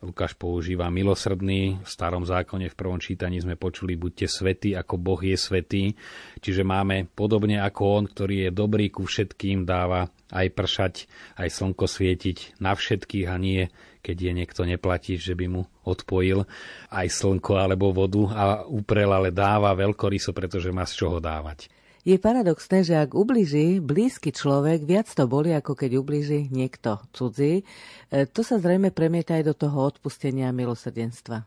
Lukáš 0.03 0.35
používa 0.35 0.91
milosrdný. 0.91 1.79
V 1.79 1.89
starom 1.89 2.27
zákone 2.27 2.67
v 2.67 2.75
prvom 2.75 2.99
čítaní 2.99 3.39
sme 3.39 3.55
počuli 3.55 3.95
buďte 3.95 4.27
svetí, 4.27 4.75
ako 4.75 4.99
Boh 4.99 5.23
je 5.23 5.39
svetý. 5.39 5.95
Čiže 6.43 6.67
máme 6.67 7.07
podobne 7.07 7.63
ako 7.63 8.03
On, 8.03 8.05
ktorý 8.11 8.47
je 8.47 8.51
dobrý 8.51 8.91
ku 8.91 9.07
všetkým, 9.07 9.63
dáva 9.63 10.11
aj 10.35 10.47
pršať, 10.59 10.95
aj 11.39 11.49
slnko 11.55 11.87
svietiť 11.87 12.59
na 12.59 12.75
všetkých 12.75 13.31
a 13.31 13.39
nie, 13.39 13.71
keď 14.03 14.17
je 14.19 14.33
niekto 14.35 14.67
neplatí, 14.67 15.15
že 15.23 15.39
by 15.39 15.47
mu 15.47 15.63
odpojil 15.87 16.51
aj 16.91 17.07
slnko 17.07 17.63
alebo 17.63 17.95
vodu 17.95 18.23
a 18.35 18.45
uprel, 18.67 19.15
ale 19.15 19.31
dáva 19.31 19.71
veľkoryso, 19.79 20.35
pretože 20.35 20.75
má 20.75 20.83
z 20.83 20.99
čoho 20.99 21.23
dávať. 21.23 21.71
Je 22.03 22.19
paradoxné, 22.19 22.83
že 22.83 22.99
ak 22.99 23.15
ubliží 23.15 23.79
blízky 23.79 24.35
človek, 24.35 24.83
viac 24.83 25.07
to 25.07 25.31
boli, 25.31 25.55
ako 25.55 25.79
keď 25.79 26.03
ubliží 26.03 26.51
niekto 26.51 26.99
cudzí. 27.15 27.63
E, 28.11 28.27
to 28.27 28.43
sa 28.43 28.59
zrejme 28.59 28.91
premieta 28.91 29.39
aj 29.39 29.47
do 29.47 29.55
toho 29.55 29.87
odpustenia 29.87 30.51
a 30.51 30.57
milosrdenstva. 30.57 31.47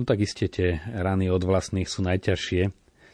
No 0.00 0.02
tak 0.08 0.24
iste 0.24 0.48
tie 0.48 0.80
rany 0.88 1.28
od 1.28 1.44
vlastných 1.44 1.84
sú 1.84 2.00
najťažšie. 2.00 2.62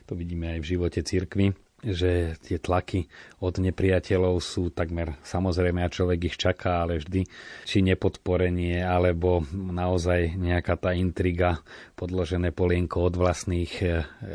To 0.07 0.13
vidíme 0.15 0.55
aj 0.55 0.59
v 0.63 0.69
živote 0.79 1.03
cirkvy 1.03 1.51
že 1.81 2.37
tie 2.45 2.61
tlaky 2.61 3.09
od 3.41 3.57
nepriateľov 3.57 4.37
sú 4.45 4.69
takmer 4.69 5.17
samozrejme 5.25 5.81
a 5.81 5.89
človek 5.89 6.29
ich 6.33 6.37
čaká, 6.37 6.85
ale 6.85 7.01
vždy 7.01 7.25
či 7.65 7.81
nepodporenie, 7.81 8.85
alebo 8.85 9.41
naozaj 9.53 10.37
nejaká 10.37 10.77
tá 10.77 10.93
intriga, 10.93 11.65
podložené 11.97 12.53
polienko 12.53 13.09
od 13.09 13.15
vlastných 13.17 13.73
e, 13.81 13.85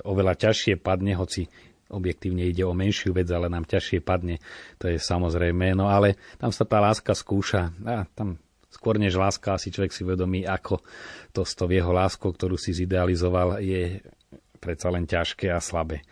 oveľa 0.09 0.49
ťažšie 0.49 0.81
padne, 0.81 1.13
hoci 1.13 1.45
objektívne 1.89 2.45
ide 2.45 2.65
o 2.65 2.73
menšiu 2.73 3.13
vec, 3.13 3.29
ale 3.29 3.51
nám 3.51 3.65
ťažšie 3.69 4.01
padne, 4.01 4.41
to 4.81 4.89
je 4.89 4.97
samozrejme. 4.97 5.77
No 5.77 5.89
ale 5.89 6.17
tam 6.41 6.49
sa 6.49 6.65
tá 6.65 6.81
láska 6.81 7.13
skúša. 7.13 7.73
A 7.85 8.09
tam 8.17 8.41
skôr 8.73 8.99
než 8.99 9.15
láska 9.15 9.55
asi 9.55 9.71
človek 9.71 9.93
si 9.95 10.03
vedomí, 10.03 10.43
ako 10.43 10.83
to 11.31 11.47
s 11.47 11.55
tou 11.55 11.71
jeho 11.71 11.95
láskou, 11.95 12.35
ktorú 12.35 12.59
si 12.59 12.75
zidealizoval, 12.75 13.63
je 13.63 14.03
predsa 14.59 14.89
len 14.91 15.05
ťažké 15.05 15.53
a 15.53 15.63
slabé. 15.63 16.03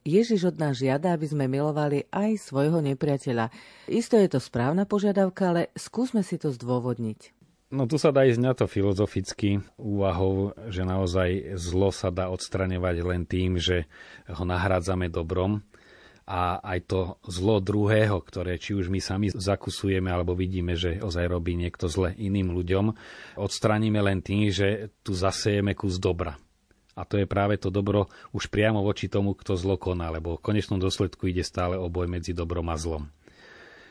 Ježiš 0.00 0.48
od 0.48 0.56
nás 0.56 0.80
žiada, 0.80 1.12
aby 1.12 1.28
sme 1.28 1.44
milovali 1.44 2.08
aj 2.08 2.48
svojho 2.48 2.80
nepriateľa. 2.80 3.52
Isto 3.84 4.16
je 4.16 4.32
to 4.32 4.40
správna 4.40 4.88
požiadavka, 4.88 5.52
ale 5.52 5.62
skúsme 5.76 6.24
si 6.24 6.40
to 6.40 6.48
zdôvodniť. 6.48 7.39
No 7.70 7.86
tu 7.86 8.02
sa 8.02 8.10
dá 8.10 8.26
ísť 8.26 8.40
na 8.42 8.50
to 8.50 8.66
filozoficky 8.66 9.62
úvahou, 9.78 10.58
že 10.74 10.82
naozaj 10.82 11.54
zlo 11.54 11.94
sa 11.94 12.10
dá 12.10 12.26
odstraňovať 12.26 12.96
len 13.06 13.22
tým, 13.22 13.62
že 13.62 13.86
ho 14.26 14.42
nahrádzame 14.42 15.06
dobrom 15.06 15.62
a 16.26 16.58
aj 16.66 16.78
to 16.90 17.00
zlo 17.30 17.62
druhého, 17.62 18.18
ktoré 18.26 18.58
či 18.58 18.74
už 18.74 18.90
my 18.90 18.98
sami 18.98 19.30
zakusujeme 19.30 20.10
alebo 20.10 20.34
vidíme, 20.34 20.74
že 20.74 20.98
ozaj 20.98 21.30
robí 21.30 21.54
niekto 21.54 21.86
zle 21.86 22.10
iným 22.18 22.50
ľuďom, 22.50 22.90
odstraníme 23.38 24.02
len 24.02 24.18
tým, 24.18 24.50
že 24.50 24.90
tu 25.06 25.14
zasejeme 25.14 25.70
kus 25.78 26.02
dobra. 26.02 26.34
A 26.98 27.06
to 27.06 27.22
je 27.22 27.26
práve 27.30 27.54
to 27.54 27.70
dobro 27.70 28.10
už 28.34 28.50
priamo 28.50 28.82
voči 28.82 29.06
tomu, 29.06 29.38
kto 29.38 29.54
zlo 29.54 29.78
koná, 29.78 30.10
lebo 30.10 30.34
v 30.34 30.42
konečnom 30.42 30.82
dôsledku 30.82 31.30
ide 31.30 31.46
stále 31.46 31.78
o 31.78 31.86
boj 31.86 32.10
medzi 32.10 32.34
dobrom 32.34 32.66
a 32.66 32.74
zlom. 32.74 33.14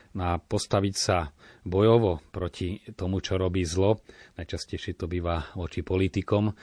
Na 0.09 0.41
postaviť 0.41 0.95
sa 0.97 1.29
bojovo 1.69 2.17
proti 2.33 2.81
tomu, 2.97 3.21
čo 3.21 3.37
robí 3.37 3.61
zlo. 3.61 4.01
Najčastejšie 4.41 4.97
to 4.97 5.05
býva 5.05 5.53
voči 5.53 5.85
politikom, 5.85 6.49
e, 6.49 6.53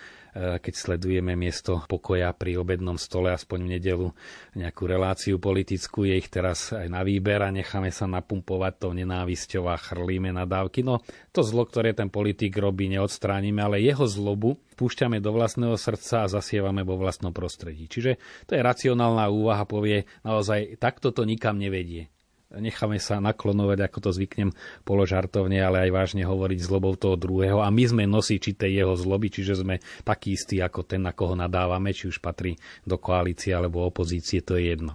keď 0.58 0.74
sledujeme 0.74 1.38
miesto 1.38 1.84
pokoja 1.86 2.34
pri 2.34 2.58
obednom 2.58 2.98
stole, 2.98 3.30
aspoň 3.30 3.58
v 3.62 3.72
nedelu, 3.78 4.08
nejakú 4.58 4.82
reláciu 4.88 5.38
politickú, 5.38 6.08
je 6.08 6.18
ich 6.18 6.26
teraz 6.26 6.74
aj 6.74 6.90
na 6.90 7.06
výber 7.06 7.38
a 7.44 7.54
necháme 7.54 7.94
sa 7.94 8.10
napumpovať 8.10 8.82
tou 8.82 8.92
nenávisťou 8.96 9.70
a 9.70 9.78
chrlíme 9.78 10.34
na 10.34 10.42
dávky. 10.42 10.82
No 10.82 11.04
to 11.30 11.46
zlo, 11.46 11.68
ktoré 11.68 11.94
ten 11.94 12.10
politik 12.10 12.56
robí, 12.58 12.90
neodstránime, 12.90 13.62
ale 13.62 13.84
jeho 13.84 14.10
zlobu 14.10 14.58
púšťame 14.74 15.22
do 15.22 15.30
vlastného 15.30 15.78
srdca 15.78 16.26
a 16.26 16.30
zasievame 16.30 16.82
vo 16.82 16.98
vlastnom 16.98 17.30
prostredí. 17.30 17.86
Čiže 17.86 18.18
to 18.50 18.58
je 18.58 18.60
racionálna 18.64 19.30
úvaha, 19.30 19.64
povie 19.64 20.04
naozaj, 20.26 20.82
takto 20.82 21.14
to 21.14 21.22
nikam 21.22 21.56
nevedie 21.56 22.10
necháme 22.54 23.02
sa 23.02 23.18
naklonovať, 23.18 23.78
ako 23.86 23.98
to 23.98 24.10
zvyknem 24.14 24.50
položartovne, 24.86 25.58
ale 25.58 25.88
aj 25.88 25.90
vážne 25.90 26.22
hovoriť 26.22 26.58
zlobou 26.62 26.94
toho 26.94 27.18
druhého 27.18 27.58
a 27.58 27.68
my 27.70 27.84
sme 27.86 28.04
nosiči 28.06 28.54
tej 28.54 28.84
jeho 28.84 28.94
zloby, 28.94 29.28
čiže 29.32 29.66
sme 29.66 29.82
takí 30.06 30.38
istí 30.38 30.62
ako 30.62 30.86
ten, 30.86 31.02
na 31.02 31.10
koho 31.10 31.34
nadávame, 31.34 31.90
či 31.90 32.06
už 32.06 32.22
patrí 32.22 32.54
do 32.86 32.96
koalície 33.00 33.50
alebo 33.50 33.82
opozície, 33.82 34.42
to 34.42 34.54
je 34.54 34.76
jedno. 34.76 34.94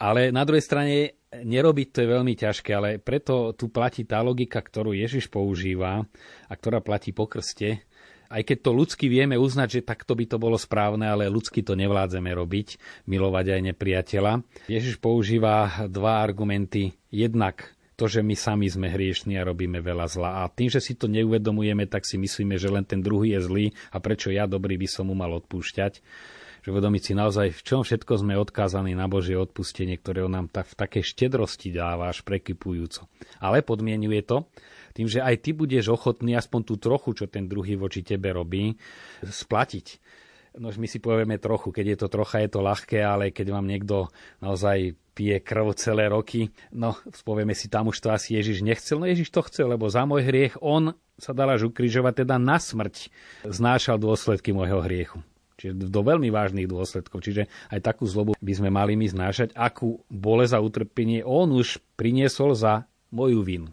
Ale 0.00 0.32
na 0.32 0.48
druhej 0.48 0.64
strane 0.64 1.20
nerobiť 1.30 1.88
to 1.92 1.98
je 2.02 2.08
veľmi 2.08 2.34
ťažké, 2.34 2.70
ale 2.74 2.98
preto 2.98 3.54
tu 3.54 3.70
platí 3.70 4.02
tá 4.02 4.18
logika, 4.24 4.58
ktorú 4.58 4.96
Ježiš 4.96 5.30
používa 5.30 6.02
a 6.48 6.52
ktorá 6.56 6.82
platí 6.82 7.14
po 7.14 7.30
krste, 7.30 7.86
aj 8.30 8.42
keď 8.46 8.58
to 8.62 8.70
ľudsky 8.70 9.06
vieme 9.10 9.34
uznať, 9.34 9.68
že 9.82 9.86
takto 9.86 10.14
by 10.14 10.24
to 10.30 10.38
bolo 10.38 10.54
správne, 10.54 11.10
ale 11.10 11.26
ľudsky 11.26 11.66
to 11.66 11.74
nevládzeme 11.74 12.30
robiť, 12.30 12.78
milovať 13.10 13.46
aj 13.58 13.60
nepriateľa. 13.74 14.32
Ježiš 14.70 15.02
používa 15.02 15.84
dva 15.90 16.22
argumenty. 16.22 16.94
Jednak 17.10 17.74
to, 17.98 18.08
že 18.08 18.24
my 18.24 18.32
sami 18.32 18.70
sme 18.70 18.88
hriešni 18.88 19.36
a 19.36 19.44
robíme 19.44 19.82
veľa 19.84 20.06
zla. 20.08 20.30
A 20.40 20.48
tým, 20.48 20.72
že 20.72 20.80
si 20.80 20.96
to 20.96 21.04
neuvedomujeme, 21.10 21.84
tak 21.84 22.08
si 22.08 22.16
myslíme, 22.16 22.56
že 22.56 22.72
len 22.72 22.86
ten 22.86 23.04
druhý 23.04 23.36
je 23.36 23.44
zlý 23.44 23.66
a 23.92 24.00
prečo 24.00 24.32
ja 24.32 24.48
dobrý 24.48 24.80
by 24.80 24.88
som 24.88 25.12
mu 25.12 25.18
mal 25.18 25.36
odpúšťať. 25.36 26.00
Že 26.60 26.70
vedomiť 26.76 27.02
si 27.02 27.12
naozaj, 27.16 27.56
v 27.56 27.62
čom 27.64 27.80
všetko 27.84 28.20
sme 28.24 28.40
odkázaní 28.40 28.92
na 28.92 29.08
Božie 29.08 29.36
odpustenie, 29.36 29.96
ktoré 29.96 30.24
on 30.24 30.32
nám 30.32 30.48
tak, 30.48 30.68
v 30.68 30.76
takej 30.80 31.04
štedrosti 31.08 31.72
dáva 31.72 32.12
až 32.12 32.24
prekypujúco. 32.24 33.04
Ale 33.40 33.64
podmienuje 33.64 34.24
to, 34.24 34.48
tým, 34.92 35.06
že 35.06 35.22
aj 35.22 35.36
ty 35.42 35.50
budeš 35.54 35.92
ochotný 35.92 36.34
aspoň 36.36 36.60
tú 36.66 36.74
trochu, 36.76 37.14
čo 37.14 37.24
ten 37.30 37.46
druhý 37.46 37.78
voči 37.78 38.02
tebe 38.02 38.30
robí, 38.34 38.74
splatiť. 39.22 39.86
No 40.58 40.74
my 40.74 40.88
si 40.90 40.98
povieme 40.98 41.38
trochu, 41.38 41.70
keď 41.70 41.86
je 41.94 41.98
to 42.02 42.08
trocha, 42.10 42.42
je 42.42 42.50
to 42.50 42.58
ľahké, 42.58 42.98
ale 42.98 43.30
keď 43.30 43.54
vám 43.54 43.70
niekto 43.70 44.10
naozaj 44.42 44.98
pije 45.14 45.38
krv 45.46 45.78
celé 45.78 46.10
roky, 46.10 46.50
no 46.74 46.98
povieme 47.22 47.54
si, 47.54 47.70
tam 47.70 47.94
už 47.94 48.02
to 48.02 48.10
asi 48.10 48.34
Ježiš 48.34 48.66
nechcel. 48.66 48.98
No 48.98 49.06
Ježiš 49.06 49.30
to 49.30 49.46
chcel, 49.46 49.70
lebo 49.70 49.86
za 49.86 50.02
môj 50.02 50.26
hriech 50.26 50.58
on 50.58 50.98
sa 51.20 51.30
dal 51.36 51.54
až 51.54 51.70
ukrižovať, 51.70 52.26
teda 52.26 52.40
na 52.40 52.58
smrť 52.58 53.12
znášal 53.46 54.00
dôsledky 54.00 54.50
môjho 54.50 54.82
hriechu. 54.82 55.22
Čiže 55.60 55.92
do 55.92 56.00
veľmi 56.00 56.32
vážnych 56.32 56.64
dôsledkov. 56.64 57.20
Čiže 57.20 57.52
aj 57.68 57.84
takú 57.84 58.08
zlobu 58.08 58.32
by 58.40 58.52
sme 58.56 58.72
mali 58.72 58.96
my 58.96 59.04
znášať, 59.12 59.52
akú 59.52 60.00
bolesť 60.08 60.56
a 60.56 60.64
utrpenie 60.64 61.20
on 61.20 61.52
už 61.52 61.84
priniesol 62.00 62.56
za 62.56 62.88
moju 63.12 63.44
vinu. 63.44 63.68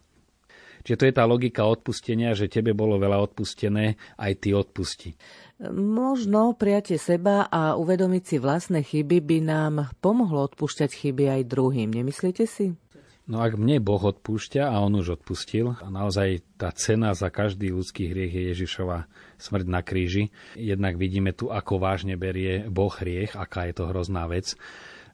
Čiže 0.88 1.00
to 1.04 1.08
je 1.12 1.18
tá 1.20 1.28
logika 1.28 1.68
odpustenia, 1.68 2.32
že 2.32 2.48
tebe 2.48 2.72
bolo 2.72 2.96
veľa 2.96 3.20
odpustené, 3.28 4.00
aj 4.16 4.32
ty 4.40 4.56
odpusti. 4.56 5.20
Možno 5.68 6.56
prijatie 6.56 6.96
seba 6.96 7.44
a 7.52 7.76
uvedomiť 7.76 8.24
si 8.24 8.36
vlastné 8.40 8.88
chyby 8.88 9.20
by 9.20 9.38
nám 9.44 9.74
pomohlo 10.00 10.48
odpúšťať 10.48 10.88
chyby 10.96 11.28
aj 11.28 11.42
druhým, 11.52 11.92
nemyslíte 11.92 12.48
si? 12.48 12.80
No 13.28 13.44
ak 13.44 13.60
mne 13.60 13.84
Boh 13.84 14.00
odpúšťa 14.00 14.72
a 14.72 14.80
On 14.80 14.96
už 14.96 15.20
odpustil 15.20 15.76
a 15.76 15.92
naozaj 15.92 16.40
tá 16.56 16.72
cena 16.72 17.12
za 17.12 17.28
každý 17.28 17.76
ľudský 17.76 18.08
hriech 18.08 18.32
je 18.32 18.44
Ježišova 18.56 19.12
smrť 19.36 19.68
na 19.68 19.84
kríži, 19.84 20.32
jednak 20.56 20.96
vidíme 20.96 21.36
tu, 21.36 21.52
ako 21.52 21.84
vážne 21.84 22.16
berie 22.16 22.64
Boh 22.72 22.96
hriech, 22.96 23.36
aká 23.36 23.68
je 23.68 23.76
to 23.76 23.92
hrozná 23.92 24.24
vec. 24.32 24.56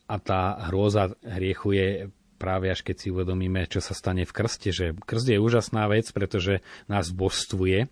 A 0.06 0.22
tá 0.22 0.70
hrôza 0.70 1.18
hriechu 1.26 1.74
je 1.74 1.88
práve 2.36 2.70
až 2.70 2.84
keď 2.84 2.96
si 3.00 3.08
uvedomíme, 3.10 3.66
čo 3.70 3.80
sa 3.80 3.96
stane 3.96 4.28
v 4.28 4.36
krste, 4.36 4.70
že 4.74 4.86
krst 4.94 5.28
je 5.30 5.40
úžasná 5.40 5.88
vec, 5.88 6.10
pretože 6.12 6.66
nás 6.90 7.10
božstvuje, 7.14 7.88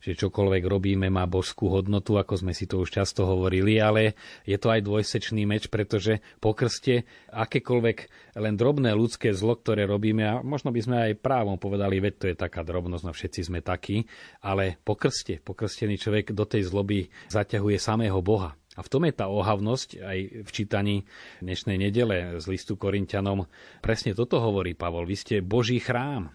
že 0.00 0.16
čokoľvek 0.16 0.64
robíme 0.64 1.12
má 1.12 1.28
božskú 1.28 1.68
hodnotu, 1.68 2.16
ako 2.16 2.40
sme 2.40 2.52
si 2.56 2.64
to 2.64 2.80
už 2.80 2.88
často 2.88 3.28
hovorili, 3.28 3.76
ale 3.76 4.16
je 4.48 4.56
to 4.56 4.72
aj 4.72 4.80
dvojsečný 4.80 5.44
meč, 5.44 5.68
pretože 5.68 6.24
po 6.40 6.56
krste 6.56 7.04
akékoľvek 7.28 7.98
len 8.40 8.54
drobné 8.56 8.96
ľudské 8.96 9.36
zlo, 9.36 9.60
ktoré 9.60 9.84
robíme, 9.84 10.24
a 10.24 10.34
možno 10.40 10.72
by 10.72 10.80
sme 10.80 10.96
aj 11.12 11.20
právom 11.20 11.60
povedali, 11.60 12.00
veď 12.00 12.14
to 12.16 12.26
je 12.32 12.36
taká 12.36 12.64
drobnosť, 12.64 13.04
no 13.04 13.12
všetci 13.12 13.40
sme 13.52 13.60
takí, 13.60 14.08
ale 14.40 14.80
po 14.80 14.96
krste, 14.96 15.38
pokrstený 15.44 16.00
človek 16.00 16.32
do 16.32 16.48
tej 16.48 16.64
zloby 16.64 17.12
zaťahuje 17.28 17.76
samého 17.76 18.18
Boha. 18.24 18.59
A 18.78 18.86
v 18.86 18.90
tom 18.92 19.02
je 19.02 19.10
tá 19.10 19.26
ohavnosť 19.26 19.98
aj 19.98 20.18
v 20.46 20.50
čítaní 20.54 20.96
dnešnej 21.42 21.74
nedele 21.74 22.38
z 22.38 22.44
listu 22.46 22.78
Korintianom. 22.78 23.50
Presne 23.82 24.14
toto 24.14 24.38
hovorí 24.38 24.78
Pavol. 24.78 25.10
Vy 25.10 25.16
ste 25.18 25.34
Boží 25.42 25.82
chrám. 25.82 26.30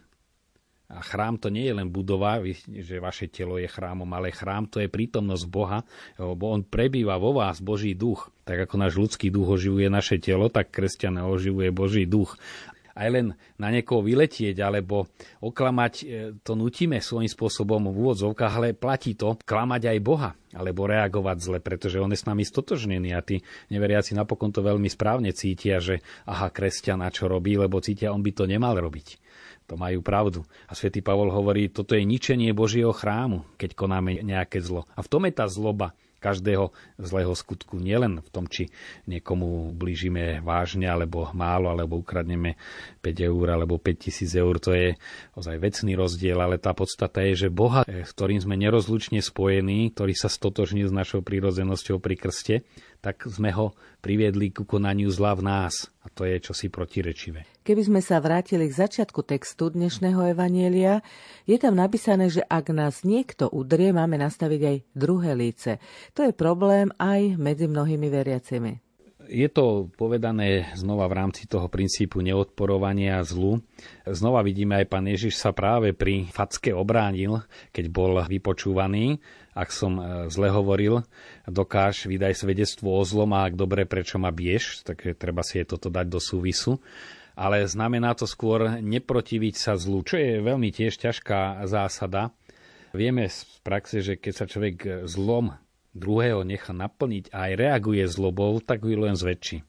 A 0.86 1.02
chrám 1.02 1.42
to 1.42 1.50
nie 1.50 1.66
je 1.66 1.74
len 1.74 1.90
budova, 1.90 2.38
že 2.46 3.02
vaše 3.02 3.26
telo 3.32 3.58
je 3.58 3.66
chrámom, 3.66 4.06
ale 4.14 4.30
chrám 4.30 4.70
to 4.70 4.78
je 4.84 4.92
prítomnosť 4.92 5.46
Boha, 5.50 5.82
lebo 6.22 6.54
on 6.54 6.62
prebýva 6.62 7.18
vo 7.18 7.34
vás 7.34 7.58
Boží 7.58 7.98
duch. 7.98 8.30
Tak 8.46 8.70
ako 8.70 8.76
náš 8.78 8.94
ľudský 8.94 9.34
duch 9.34 9.58
oživuje 9.58 9.90
naše 9.90 10.22
telo, 10.22 10.46
tak 10.52 10.70
kresťan 10.70 11.26
oživuje 11.26 11.74
Boží 11.74 12.06
duch. 12.06 12.38
Aj 12.96 13.08
len 13.12 13.28
na 13.60 13.68
niekoho 13.70 14.00
vyletieť 14.00 14.56
alebo 14.64 15.12
oklamať, 15.44 15.94
e, 16.02 16.04
to 16.40 16.56
nutíme 16.56 16.98
svojím 17.04 17.28
spôsobom 17.28 17.92
v 17.92 17.96
úvodzovkách, 17.96 18.54
ale 18.56 18.72
platí 18.72 19.20
to 19.20 19.36
klamať 19.44 19.92
aj 19.92 20.00
Boha 20.00 20.32
alebo 20.56 20.88
reagovať 20.88 21.38
zle, 21.44 21.60
pretože 21.60 22.00
on 22.00 22.16
je 22.16 22.20
s 22.24 22.28
nami 22.28 22.48
stotožnený 22.48 23.12
a 23.12 23.20
tí 23.20 23.44
neveriaci 23.68 24.16
napokon 24.16 24.56
to 24.56 24.64
veľmi 24.64 24.88
správne 24.88 25.36
cítia, 25.36 25.84
že 25.84 26.00
aha, 26.24 26.48
kresťan 26.48 27.04
a 27.04 27.12
čo 27.12 27.28
robí, 27.28 27.60
lebo 27.60 27.84
cítia, 27.84 28.16
on 28.16 28.24
by 28.24 28.32
to 28.32 28.48
nemal 28.48 28.72
robiť. 28.72 29.20
To 29.66 29.76
majú 29.76 30.00
pravdu. 30.06 30.46
A 30.70 30.78
svätý 30.78 31.02
Pavol 31.02 31.34
hovorí, 31.34 31.74
toto 31.74 31.98
je 31.98 32.06
ničenie 32.06 32.54
Božieho 32.54 32.94
chrámu, 32.94 33.44
keď 33.58 33.74
konáme 33.74 34.22
nejaké 34.22 34.62
zlo. 34.62 34.86
A 34.94 35.02
v 35.02 35.10
tom 35.10 35.26
je 35.26 35.34
tá 35.34 35.50
zloba 35.50 35.98
každého 36.20 36.74
zlého 36.98 37.34
skutku. 37.36 37.78
Nielen 37.78 38.24
v 38.24 38.30
tom, 38.34 38.46
či 38.50 38.72
niekomu 39.06 39.72
blížime 39.76 40.42
vážne, 40.42 40.90
alebo 40.90 41.30
málo, 41.36 41.70
alebo 41.70 42.02
ukradneme 42.02 42.58
5 43.04 43.30
eur, 43.30 43.46
alebo 43.54 43.78
5 43.78 44.06
tisíc 44.10 44.32
eur. 44.34 44.58
To 44.64 44.74
je 44.74 44.98
ozaj 45.38 45.62
vecný 45.62 45.94
rozdiel, 45.94 46.40
ale 46.42 46.58
tá 46.58 46.74
podstata 46.74 47.22
je, 47.26 47.48
že 47.48 47.50
Boha, 47.54 47.86
s 47.86 48.12
ktorým 48.16 48.42
sme 48.42 48.58
nerozlučne 48.58 49.22
spojení, 49.22 49.94
ktorý 49.94 50.14
sa 50.18 50.32
stotožnil 50.32 50.90
s 50.90 50.94
našou 50.96 51.22
prírodzenosťou 51.22 52.02
pri 52.02 52.16
krste, 52.18 52.56
tak 53.06 53.22
sme 53.30 53.54
ho 53.54 53.78
priviedli 54.06 54.54
ku 54.54 54.70
konaniu 54.70 55.10
zla 55.10 55.34
v 55.34 55.42
nás. 55.50 55.90
A 56.06 56.14
to 56.14 56.30
je 56.30 56.38
čosi 56.38 56.70
protirečivé. 56.70 57.50
Keby 57.66 57.82
sme 57.82 58.02
sa 58.06 58.22
vrátili 58.22 58.70
k 58.70 58.86
začiatku 58.86 59.26
textu 59.26 59.74
dnešného 59.74 60.38
Evanielia, 60.38 61.02
je 61.50 61.58
tam 61.58 61.74
napísané, 61.74 62.30
že 62.30 62.46
ak 62.46 62.70
nás 62.70 63.02
niekto 63.02 63.50
udrie, 63.50 63.90
máme 63.90 64.22
nastaviť 64.22 64.62
aj 64.62 64.78
druhé 64.94 65.34
líce. 65.34 65.82
To 66.14 66.22
je 66.22 66.38
problém 66.38 66.94
aj 67.02 67.42
medzi 67.42 67.66
mnohými 67.66 68.06
veriacimi. 68.06 68.86
Je 69.30 69.50
to 69.50 69.90
povedané 69.98 70.70
znova 70.78 71.10
v 71.10 71.18
rámci 71.18 71.50
toho 71.50 71.66
princípu 71.70 72.22
neodporovania 72.22 73.22
zlu. 73.26 73.62
Znova 74.06 74.46
vidíme 74.46 74.80
aj 74.80 74.86
pán 74.90 75.06
Ježiš 75.10 75.38
sa 75.38 75.52
práve 75.52 75.98
pri 75.98 76.30
facke 76.30 76.72
obránil, 76.72 77.42
keď 77.74 77.86
bol 77.90 78.18
vypočúvaný 78.22 79.20
ak 79.56 79.72
som 79.72 79.96
e, 79.96 80.04
zle 80.28 80.52
hovoril, 80.52 81.08
dokáž 81.48 82.12
vydaj 82.12 82.36
svedectvo 82.36 83.00
o 83.00 83.02
zlom 83.08 83.32
a 83.32 83.48
ak 83.48 83.56
dobre, 83.56 83.88
prečo 83.88 84.20
ma 84.20 84.30
bieš, 84.30 84.84
tak 84.84 85.08
treba 85.16 85.42
si 85.48 85.64
je 85.64 85.66
toto 85.72 85.88
dať 85.88 86.06
do 86.12 86.20
súvisu. 86.20 86.84
Ale 87.40 87.64
znamená 87.64 88.16
to 88.16 88.28
skôr 88.28 88.80
neprotiviť 88.84 89.56
sa 89.56 89.74
zlu, 89.80 90.04
čo 90.04 90.20
je 90.20 90.44
veľmi 90.44 90.72
tiež 90.72 91.00
ťažká 91.00 91.68
zásada. 91.68 92.36
Vieme 92.96 93.28
z 93.28 93.44
praxe, 93.64 94.00
že 94.00 94.16
keď 94.16 94.34
sa 94.36 94.46
človek 94.48 95.08
zlom 95.08 95.56
druhého 95.96 96.44
nechá 96.44 96.76
naplniť 96.76 97.32
a 97.32 97.50
aj 97.50 97.54
reaguje 97.56 98.04
zlobou, 98.06 98.60
tak 98.60 98.84
ju 98.84 99.00
len 99.00 99.16
zväčší. 99.16 99.64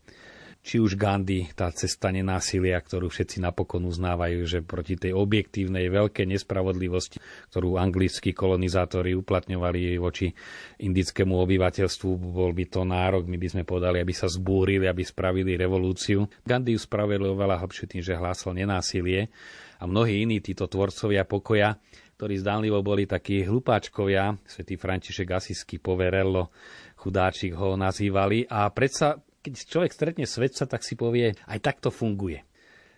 Či 0.67 0.83
už 0.83 0.99
Gandhi, 0.99 1.47
tá 1.55 1.71
cesta 1.71 2.11
nenásilia, 2.11 2.75
ktorú 2.83 3.07
všetci 3.07 3.39
napokon 3.39 3.87
uznávajú, 3.87 4.43
že 4.51 4.67
proti 4.67 4.99
tej 4.99 5.15
objektívnej 5.15 5.87
veľkej 5.87 6.27
nespravodlivosti, 6.27 7.23
ktorú 7.55 7.79
anglickí 7.79 8.35
kolonizátori 8.35 9.15
uplatňovali 9.15 9.95
voči 10.03 10.35
indickému 10.83 11.39
obyvateľstvu, 11.39 12.11
bol 12.19 12.51
by 12.51 12.67
to 12.67 12.83
nárok, 12.83 13.31
my 13.31 13.39
by 13.39 13.47
sme 13.47 13.63
povedali, 13.63 14.03
aby 14.03 14.11
sa 14.11 14.27
zbúrili, 14.27 14.91
aby 14.91 15.07
spravili 15.07 15.55
revolúciu. 15.55 16.27
Gandhi 16.43 16.75
ju 16.75 16.83
spravil 16.83 17.23
oveľa 17.23 17.63
hlbšie 17.63 17.87
tým, 17.87 18.03
že 18.03 18.19
hlásal 18.19 18.59
nenásilie 18.59 19.31
a 19.77 19.85
mnohí 19.85 20.25
iní 20.25 20.41
títo 20.41 20.67
tvorcovia 20.67 21.25
pokoja 21.25 21.81
ktorí 22.17 22.41
zdánlivo 22.41 22.81
boli 22.81 23.05
takí 23.05 23.45
hlupáčkovia, 23.45 24.41
svätý 24.49 24.81
František 24.81 25.37
Asisky 25.37 25.77
Poverello, 25.77 26.49
chudáčik 26.97 27.53
ho 27.53 27.77
nazývali 27.77 28.49
a 28.49 28.73
predsa 28.73 29.21
keď 29.47 29.53
človek 29.63 29.93
stretne 29.95 30.27
svetca, 30.27 30.67
tak 30.67 30.83
si 30.83 30.99
povie, 30.99 31.39
aj 31.47 31.59
takto 31.63 31.95
funguje. 31.95 32.43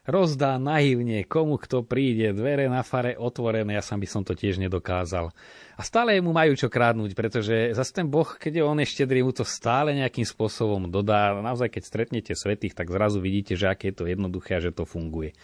Rozdá 0.09 0.57
naivne, 0.57 1.29
komu 1.29 1.61
kto 1.61 1.85
príde, 1.85 2.33
dvere 2.33 2.65
na 2.73 2.81
fare 2.81 3.21
otvorené, 3.21 3.77
ja 3.77 3.85
sám 3.85 4.01
by 4.01 4.09
som 4.09 4.25
to 4.25 4.33
tiež 4.33 4.57
nedokázal. 4.57 5.29
A 5.77 5.81
stále 5.85 6.17
mu 6.25 6.33
majú 6.33 6.57
čo 6.57 6.73
krádnuť, 6.73 7.13
pretože 7.13 7.77
zase 7.77 7.93
ten 7.93 8.09
Boh, 8.09 8.25
keď 8.25 8.53
je 8.57 8.63
on 8.65 8.81
ešte 8.81 9.05
štedrý, 9.05 9.21
mu 9.21 9.37
to 9.37 9.45
stále 9.45 9.93
nejakým 9.93 10.25
spôsobom 10.25 10.89
dodá. 10.89 11.37
Naozaj, 11.37 11.69
keď 11.77 11.83
stretnete 11.85 12.33
svetých, 12.33 12.73
tak 12.73 12.89
zrazu 12.89 13.21
vidíte, 13.21 13.53
že 13.53 13.69
aké 13.69 13.93
je 13.93 14.01
to 14.01 14.09
jednoduché 14.09 14.57
a 14.57 14.65
že 14.65 14.73
to 14.73 14.89
funguje. 14.89 15.37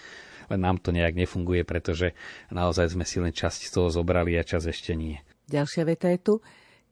Len 0.48 0.60
nám 0.60 0.80
to 0.80 0.90
nejak 0.92 1.16
nefunguje, 1.16 1.62
pretože 1.62 2.12
naozaj 2.52 2.92
sme 2.92 3.04
si 3.08 3.20
len 3.20 3.32
časť 3.32 3.68
z 3.68 3.70
toho 3.70 3.88
zobrali 3.88 4.36
a 4.36 4.46
čas 4.46 4.68
ešte 4.68 4.92
nie. 4.96 5.20
Ďalšia 5.48 5.82
veta 5.84 6.08
je 6.08 6.20
tu. 6.20 6.34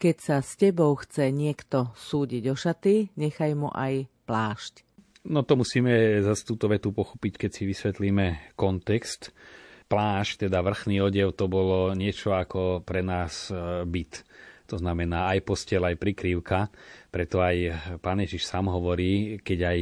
Keď 0.03 0.17
sa 0.19 0.37
s 0.43 0.59
tebou 0.59 0.99
chce 0.99 1.31
niekto 1.31 1.95
súdiť 1.95 2.45
o 2.51 2.57
šaty, 2.59 3.15
nechaj 3.15 3.55
mu 3.55 3.71
aj 3.71 4.11
plášť. 4.27 4.83
No 5.23 5.47
to 5.47 5.55
musíme 5.55 6.19
za 6.27 6.35
túto 6.43 6.67
vetu 6.67 6.91
pochopiť, 6.91 7.47
keď 7.47 7.51
si 7.55 7.63
vysvetlíme 7.71 8.59
kontext. 8.59 9.31
Plášť, 9.87 10.49
teda 10.49 10.59
vrchný 10.65 10.99
odev, 10.99 11.37
to 11.39 11.47
bolo 11.47 11.95
niečo 11.95 12.35
ako 12.35 12.83
pre 12.83 13.07
nás 13.07 13.53
e, 13.53 13.87
byt. 13.87 14.27
To 14.67 14.81
znamená 14.81 15.31
aj 15.37 15.45
postel, 15.45 15.85
aj 15.85 16.01
prikrývka. 16.01 16.73
Preto 17.13 17.45
aj 17.45 17.77
pán 18.01 18.25
Ježiš 18.25 18.49
sám 18.49 18.73
hovorí, 18.73 19.39
keď 19.45 19.59
aj 19.69 19.79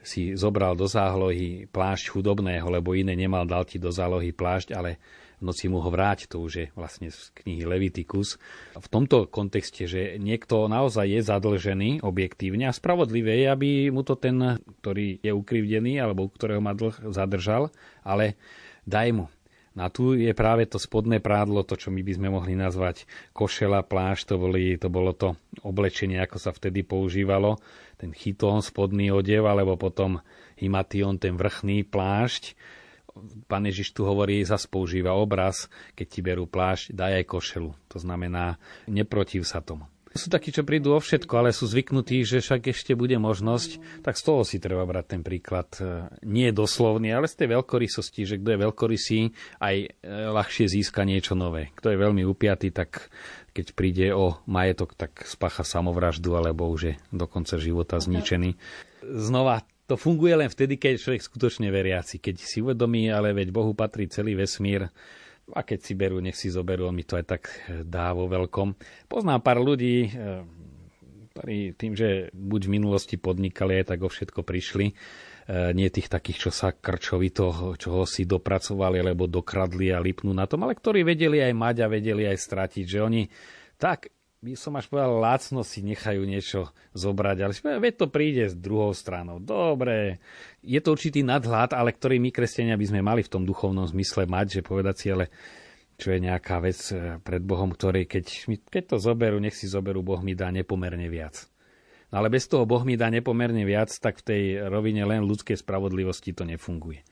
si 0.00 0.36
zobral 0.36 0.76
do 0.76 0.88
zálohy 0.88 1.68
plášť 1.68 2.16
chudobného, 2.16 2.66
lebo 2.72 2.96
iné 2.96 3.12
nemal, 3.12 3.44
dal 3.44 3.68
ti 3.68 3.76
do 3.76 3.92
zálohy 3.92 4.32
plášť, 4.32 4.72
ale 4.72 4.96
v 5.40 5.48
noci 5.48 5.72
mu 5.72 5.80
ho 5.80 5.88
vráť, 5.88 6.28
to 6.28 6.44
už 6.44 6.52
je 6.52 6.66
vlastne 6.76 7.08
z 7.08 7.32
knihy 7.40 7.64
Leviticus. 7.64 8.36
V 8.76 8.88
tomto 8.92 9.24
kontexte, 9.24 9.88
že 9.88 10.20
niekto 10.20 10.68
naozaj 10.68 11.08
je 11.08 11.20
zadlžený 11.24 12.04
objektívne 12.04 12.68
a 12.68 12.76
spravodlivé 12.76 13.44
je, 13.44 13.46
aby 13.48 13.68
mu 13.88 14.04
to 14.04 14.20
ten, 14.20 14.60
ktorý 14.84 15.16
je 15.24 15.32
ukrivdený 15.32 15.96
alebo 15.96 16.28
ktorého 16.28 16.60
má 16.60 16.76
dlh, 16.76 17.08
zadržal, 17.08 17.72
ale 18.04 18.36
daj 18.84 19.08
mu. 19.16 19.26
A 19.78 19.86
tu 19.86 20.18
je 20.18 20.34
práve 20.34 20.66
to 20.66 20.82
spodné 20.82 21.22
prádlo, 21.22 21.62
to, 21.62 21.78
čo 21.78 21.94
my 21.94 22.02
by 22.02 22.12
sme 22.18 22.28
mohli 22.34 22.58
nazvať 22.58 23.06
košela, 23.30 23.86
plášť, 23.86 24.34
to, 24.34 24.36
boli, 24.36 24.74
to 24.74 24.90
bolo 24.90 25.14
to 25.14 25.38
oblečenie, 25.62 26.18
ako 26.18 26.42
sa 26.42 26.50
vtedy 26.50 26.82
používalo, 26.82 27.62
ten 27.94 28.10
chytón, 28.10 28.66
spodný 28.66 29.14
odev, 29.14 29.46
alebo 29.46 29.78
potom 29.78 30.18
himation, 30.58 31.22
ten 31.22 31.38
vrchný 31.38 31.86
plášť 31.86 32.58
pán 33.46 33.66
Ježiš 33.66 33.92
tu 33.92 34.06
hovorí, 34.06 34.42
zase 34.46 34.70
používa 34.70 35.18
obraz, 35.18 35.66
keď 35.98 36.06
ti 36.06 36.20
berú 36.22 36.46
plášť, 36.46 36.94
daj 36.94 37.12
aj 37.22 37.24
košelu. 37.26 37.70
To 37.90 37.98
znamená, 37.98 38.56
neprotiv 38.86 39.44
sa 39.44 39.60
tomu. 39.60 39.86
Sú 40.10 40.26
takí, 40.26 40.50
čo 40.50 40.66
prídu 40.66 40.90
o 40.90 40.98
všetko, 40.98 41.30
ale 41.38 41.54
sú 41.54 41.70
zvyknutí, 41.70 42.26
že 42.26 42.42
však 42.42 42.74
ešte 42.74 42.98
bude 42.98 43.14
možnosť, 43.14 44.02
tak 44.02 44.18
z 44.18 44.22
toho 44.26 44.42
si 44.42 44.58
treba 44.58 44.82
brať 44.82 45.06
ten 45.14 45.22
príklad. 45.22 45.70
E, 45.78 46.10
nie 46.26 46.50
doslovný, 46.50 47.14
ale 47.14 47.30
z 47.30 47.38
tej 47.38 47.54
veľkorysosti, 47.54 48.26
že 48.26 48.42
kto 48.42 48.50
je 48.50 48.62
veľkorysý, 48.66 49.20
aj 49.62 49.76
e, 49.78 49.88
ľahšie 50.34 50.66
získa 50.66 51.06
niečo 51.06 51.38
nové. 51.38 51.70
Kto 51.78 51.94
je 51.94 52.02
veľmi 52.02 52.26
upiatý, 52.26 52.74
tak 52.74 53.06
keď 53.54 53.66
príde 53.78 54.10
o 54.10 54.42
majetok, 54.50 54.98
tak 54.98 55.22
spacha 55.30 55.62
samovraždu, 55.62 56.34
alebo 56.34 56.66
už 56.66 56.80
je 56.90 56.94
do 57.14 57.30
konca 57.30 57.54
života 57.62 58.02
zničený. 58.02 58.58
Znova 59.06 59.62
to 59.86 59.94
funguje 59.94 60.34
len 60.34 60.50
vtedy, 60.50 60.78
keď 60.78 61.02
človek 61.02 61.22
skutočne 61.22 61.70
veriaci. 61.70 62.22
Keď 62.22 62.34
si 62.38 62.62
uvedomí, 62.62 63.10
ale 63.10 63.34
veď 63.34 63.50
Bohu 63.50 63.74
patrí 63.74 64.06
celý 64.06 64.38
vesmír, 64.38 64.86
a 65.54 65.60
keď 65.66 65.78
si 65.82 65.92
berú, 65.98 66.22
nech 66.22 66.38
si 66.38 66.52
zoberú, 66.52 66.86
on 66.86 66.96
mi 66.96 67.04
to 67.04 67.18
aj 67.18 67.26
tak 67.26 67.42
dá 67.86 68.14
vo 68.14 68.30
veľkom. 68.30 68.74
Poznám 69.10 69.40
pár 69.42 69.58
ľudí, 69.58 70.08
eh, 70.08 70.42
ktorí 71.34 71.78
tým, 71.78 71.92
že 71.94 72.28
buď 72.34 72.60
v 72.66 72.74
minulosti 72.74 73.16
podnikali, 73.16 73.80
aj 73.80 73.96
tak 73.96 74.00
o 74.02 74.10
všetko 74.10 74.40
prišli, 74.42 74.86
eh, 74.90 75.70
nie 75.72 75.88
tých 75.88 76.10
takých, 76.10 76.48
čo 76.48 76.50
sa 76.50 76.74
krčovito, 76.74 77.76
čoho 77.78 78.02
si 78.04 78.26
dopracovali, 78.26 79.00
alebo 79.00 79.30
dokradli 79.30 79.90
a 79.90 80.02
lipnú 80.02 80.30
na 80.34 80.44
tom, 80.44 80.66
ale 80.66 80.76
ktorí 80.76 81.02
vedeli 81.02 81.42
aj 81.42 81.54
mať 81.54 81.76
a 81.82 81.90
vedeli 81.90 82.26
aj 82.26 82.38
stratiť, 82.38 82.84
že 82.86 82.98
oni 83.00 83.22
tak 83.80 84.12
by 84.40 84.56
som 84.56 84.72
až 84.80 84.88
povedal, 84.88 85.20
lácno 85.20 85.60
si 85.60 85.84
nechajú 85.84 86.24
niečo 86.24 86.72
zobrať, 86.96 87.36
ale 87.44 87.52
veď 87.60 87.94
to 88.00 88.06
príde 88.08 88.48
s 88.48 88.56
druhou 88.56 88.96
stranou. 88.96 89.36
Dobre, 89.36 90.16
je 90.64 90.80
to 90.80 90.96
určitý 90.96 91.20
nadhľad, 91.20 91.76
ale 91.76 91.92
ktorý 91.92 92.16
my, 92.16 92.32
kresťania, 92.32 92.80
by 92.80 92.86
sme 92.88 93.00
mali 93.04 93.20
v 93.20 93.32
tom 93.36 93.44
duchovnom 93.44 93.84
zmysle 93.84 94.24
mať, 94.24 94.60
že 94.60 94.60
povedať 94.64 94.96
si, 94.96 95.06
ale 95.12 95.28
čo 96.00 96.16
je 96.16 96.24
nejaká 96.24 96.56
vec 96.64 96.80
e, 96.88 97.20
pred 97.20 97.44
Bohom, 97.44 97.68
ktorý 97.68 98.08
keď, 98.08 98.48
keď 98.72 98.84
to 98.88 98.96
zoberú, 98.96 99.36
nech 99.36 99.52
si 99.52 99.68
zoberú, 99.68 100.00
Boh 100.00 100.24
mi 100.24 100.32
dá 100.32 100.48
nepomerne 100.48 101.12
viac. 101.12 101.44
No 102.08 102.24
ale 102.24 102.32
bez 102.32 102.48
toho 102.48 102.64
Boh 102.64 102.80
mi 102.80 102.96
dá 102.96 103.12
nepomerne 103.12 103.68
viac, 103.68 103.92
tak 104.00 104.24
v 104.24 104.26
tej 104.26 104.42
rovine 104.72 105.04
len 105.04 105.20
ľudskej 105.28 105.60
spravodlivosti 105.60 106.32
to 106.32 106.48
nefunguje. 106.48 107.04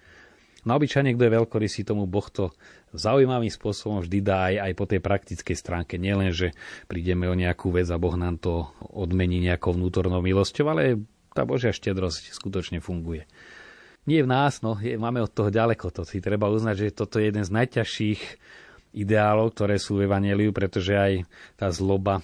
No 0.69 0.77
obyčajne, 0.77 1.17
kto 1.17 1.25
je 1.25 1.37
veľkorysý, 1.41 1.89
tomu 1.89 2.05
Boh 2.05 2.29
to 2.29 2.53
zaujímavým 2.93 3.49
spôsobom 3.49 4.05
vždy 4.05 4.19
dá 4.21 4.53
aj, 4.53 4.55
aj 4.69 4.73
po 4.77 4.85
tej 4.85 5.01
praktickej 5.01 5.57
stránke. 5.57 5.97
Nielen, 5.97 6.29
že 6.29 6.53
prídeme 6.85 7.25
o 7.25 7.33
nejakú 7.33 7.73
vec 7.73 7.89
a 7.89 7.97
Boh 7.97 8.13
nám 8.21 8.37
to 8.37 8.69
odmení 8.93 9.41
nejakou 9.41 9.73
vnútornou 9.73 10.21
milosťou, 10.21 10.69
ale 10.69 11.01
tá 11.33 11.49
Božia 11.49 11.73
štedrosť 11.73 12.37
skutočne 12.37 12.85
funguje. 12.85 13.25
Nie 14.05 14.25
v 14.25 14.29
nás, 14.29 14.61
no 14.61 14.77
je, 14.77 14.97
máme 15.01 15.25
od 15.25 15.33
toho 15.33 15.49
ďaleko. 15.49 15.89
To 15.93 16.05
si 16.05 16.21
treba 16.21 16.53
uznať, 16.53 16.77
že 16.77 16.97
toto 16.97 17.17
je 17.17 17.33
jeden 17.33 17.45
z 17.45 17.53
najťažších 17.53 18.21
ideálov, 18.97 19.57
ktoré 19.57 19.77
sú 19.77 20.01
v 20.01 20.09
Evangeliu, 20.09 20.53
pretože 20.53 20.97
aj 20.97 21.13
tá 21.61 21.69
zloba 21.69 22.21
e, 22.21 22.23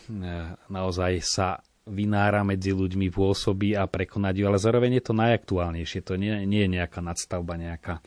naozaj 0.72 1.20
sa 1.20 1.60
vynára 1.84 2.40
medzi 2.48 2.72
ľuďmi, 2.72 3.12
pôsobí 3.12 3.76
a 3.76 3.84
prekonať 3.84 4.34
ju, 4.40 4.44
ale 4.48 4.56
zároveň 4.56 5.00
je 5.00 5.04
to 5.04 5.12
najaktuálnejšie. 5.12 6.00
To 6.08 6.16
nie, 6.16 6.32
nie 6.48 6.64
je 6.64 6.80
nejaká 6.80 7.04
nadstavba, 7.04 7.60
nejaká, 7.60 8.00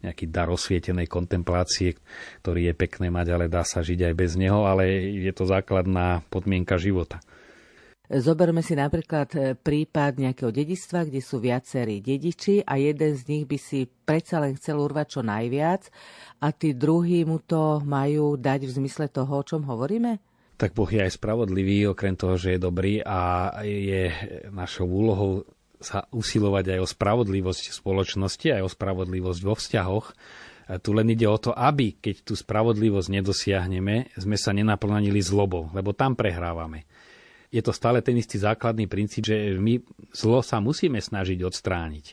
nejaký 0.00 0.32
dar 0.32 0.48
osvietenej 0.48 1.04
kontemplácie, 1.12 2.00
ktorý 2.40 2.72
je 2.72 2.74
pekné 2.74 3.12
mať, 3.12 3.26
ale 3.36 3.52
dá 3.52 3.68
sa 3.68 3.84
žiť 3.84 4.08
aj 4.08 4.14
bez 4.16 4.32
neho, 4.40 4.64
ale 4.64 4.88
je 5.20 5.32
to 5.36 5.44
základná 5.44 6.24
podmienka 6.32 6.80
života. 6.80 7.20
Zoberme 8.08 8.64
si 8.64 8.72
napríklad 8.72 9.28
e, 9.36 9.52
prípad 9.52 10.16
nejakého 10.16 10.48
dedistva, 10.48 11.04
kde 11.04 11.20
sú 11.20 11.44
viacerí 11.44 12.00
dediči 12.00 12.64
a 12.64 12.80
jeden 12.80 13.12
z 13.12 13.22
nich 13.28 13.44
by 13.44 13.60
si 13.60 13.84
predsa 13.84 14.40
len 14.40 14.56
chcel 14.56 14.80
urvať 14.80 15.06
čo 15.12 15.20
najviac 15.20 15.92
a 16.40 16.48
tí 16.48 16.72
druhí 16.72 17.28
mu 17.28 17.36
to 17.44 17.84
majú 17.84 18.40
dať 18.40 18.64
v 18.64 18.74
zmysle 18.80 19.12
toho, 19.12 19.44
o 19.44 19.44
čom 19.44 19.60
hovoríme? 19.68 20.16
Tak 20.58 20.74
Boh 20.74 20.90
je 20.90 21.06
aj 21.06 21.14
spravodlivý, 21.14 21.86
okrem 21.86 22.18
toho, 22.18 22.34
že 22.34 22.58
je 22.58 22.60
dobrý 22.60 22.98
a 22.98 23.50
je 23.62 24.10
našou 24.50 24.90
úlohou 24.90 25.46
sa 25.78 26.10
usilovať 26.10 26.74
aj 26.74 26.78
o 26.82 26.88
spravodlivosť 26.90 27.70
v 27.70 27.78
spoločnosti, 27.78 28.46
aj 28.50 28.62
o 28.66 28.70
spravodlivosť 28.70 29.40
vo 29.46 29.54
vzťahoch. 29.54 30.06
Tu 30.82 30.90
len 30.90 31.06
ide 31.14 31.30
o 31.30 31.38
to, 31.38 31.54
aby, 31.54 32.02
keď 32.02 32.26
tú 32.26 32.34
spravodlivosť 32.34 33.08
nedosiahneme, 33.08 34.18
sme 34.18 34.34
sa 34.34 34.50
nenaplnili 34.50 35.22
zlobou, 35.22 35.70
lebo 35.70 35.94
tam 35.94 36.18
prehrávame 36.18 36.84
je 37.48 37.62
to 37.64 37.72
stále 37.72 38.04
ten 38.04 38.16
istý 38.20 38.36
základný 38.36 38.84
princíp, 38.84 39.24
že 39.24 39.56
my 39.56 39.80
zlo 40.12 40.44
sa 40.44 40.60
musíme 40.60 41.00
snažiť 41.00 41.40
odstrániť. 41.40 42.06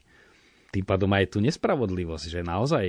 Tým 0.72 0.86
pádom 0.88 1.12
aj 1.12 1.36
tú 1.36 1.40
nespravodlivosť, 1.44 2.26
že 2.32 2.42
naozaj 2.44 2.86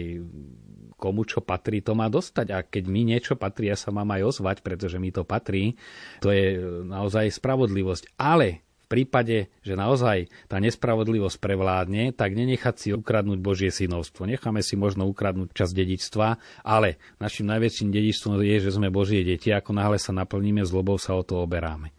komu 0.96 1.28
čo 1.28 1.44
patrí, 1.44 1.84
to 1.84 1.92
má 1.92 2.08
dostať. 2.08 2.46
A 2.52 2.64
keď 2.64 2.84
mi 2.88 3.04
niečo 3.04 3.36
patrí, 3.36 3.68
ja 3.68 3.76
sa 3.76 3.92
mám 3.92 4.08
aj 4.16 4.36
ozvať, 4.36 4.64
pretože 4.64 4.96
mi 4.96 5.12
to 5.12 5.22
patrí. 5.22 5.76
To 6.24 6.32
je 6.32 6.58
naozaj 6.88 7.36
spravodlivosť. 7.36 8.16
Ale 8.16 8.66
v 8.86 9.02
prípade, 9.02 9.50
že 9.66 9.74
naozaj 9.74 10.30
tá 10.46 10.62
nespravodlivosť 10.62 11.42
prevládne, 11.42 12.14
tak 12.14 12.38
nenechať 12.38 12.74
si 12.78 12.88
ukradnúť 12.94 13.42
Božie 13.42 13.74
synovstvo. 13.74 14.30
Necháme 14.30 14.62
si 14.62 14.78
možno 14.78 15.10
ukradnúť 15.10 15.50
čas 15.58 15.74
dedičstva, 15.74 16.38
ale 16.62 17.02
našim 17.18 17.50
najväčším 17.50 17.90
dedičstvom 17.90 18.38
je, 18.46 18.56
že 18.62 18.70
sme 18.70 18.94
Božie 18.94 19.26
deti. 19.26 19.50
Ako 19.50 19.74
náhle 19.74 19.98
sa 19.98 20.14
naplníme 20.14 20.62
zlobou, 20.62 21.02
sa 21.02 21.18
o 21.18 21.26
to 21.26 21.42
oberáme. 21.42 21.90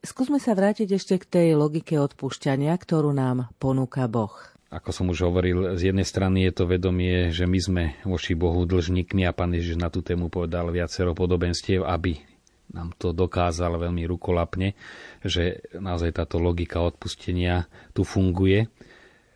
Skúsme 0.00 0.40
sa 0.40 0.56
vrátiť 0.56 0.96
ešte 0.96 1.20
k 1.20 1.24
tej 1.28 1.48
logike 1.60 1.96
odpúšťania, 2.00 2.72
ktorú 2.76 3.12
nám 3.12 3.52
ponúka 3.60 4.08
Boh. 4.08 4.32
Ako 4.74 4.90
som 4.90 5.06
už 5.06 5.30
hovoril, 5.30 5.78
z 5.78 5.94
jednej 5.94 6.02
strany 6.02 6.50
je 6.50 6.52
to 6.58 6.64
vedomie, 6.66 7.30
že 7.30 7.46
my 7.46 7.58
sme 7.62 7.82
voči 8.02 8.34
Bohu 8.34 8.66
dlžníkmi 8.66 9.22
a 9.22 9.30
pán 9.30 9.54
Ježiš 9.54 9.78
na 9.78 9.86
tú 9.86 10.02
tému 10.02 10.34
povedal 10.34 10.66
viacero 10.74 11.14
podobenstiev, 11.14 11.86
aby 11.86 12.18
nám 12.74 12.90
to 12.98 13.14
dokázal 13.14 13.78
veľmi 13.78 14.02
rukolapne, 14.10 14.74
že 15.22 15.62
naozaj 15.78 16.18
táto 16.18 16.42
logika 16.42 16.82
odpustenia 16.82 17.70
tu 17.94 18.02
funguje. 18.02 18.66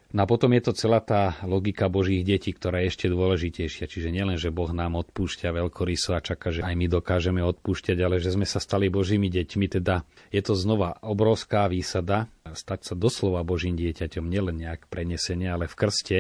No 0.09 0.25
a 0.25 0.31
potom 0.31 0.57
je 0.57 0.65
to 0.65 0.73
celá 0.73 1.05
tá 1.05 1.37
logika 1.45 1.93
Božích 1.93 2.25
detí, 2.25 2.57
ktorá 2.57 2.81
je 2.81 2.97
ešte 2.97 3.07
dôležitejšia. 3.13 3.85
Čiže 3.85 4.09
nielen, 4.09 4.41
že 4.41 4.49
Boh 4.49 4.73
nám 4.73 4.97
odpúšťa 4.97 5.53
veľkoryso 5.53 6.17
a 6.17 6.25
čaká, 6.25 6.49
že 6.49 6.65
aj 6.65 6.75
my 6.81 6.89
dokážeme 6.89 7.45
odpúšťať, 7.45 8.01
ale 8.01 8.17
že 8.17 8.33
sme 8.33 8.49
sa 8.49 8.57
stali 8.57 8.89
Božími 8.89 9.29
deťmi. 9.29 9.67
Teda 9.69 10.09
je 10.33 10.41
to 10.41 10.57
znova 10.57 10.97
obrovská 11.05 11.69
výsada 11.69 12.33
stať 12.57 12.89
sa 12.89 12.95
doslova 12.97 13.45
Božím 13.45 13.77
dieťaťom, 13.77 14.25
nielen 14.25 14.57
nejak 14.57 14.89
prenesenie, 14.89 15.53
ale 15.53 15.69
v 15.69 15.77
krste 15.77 16.17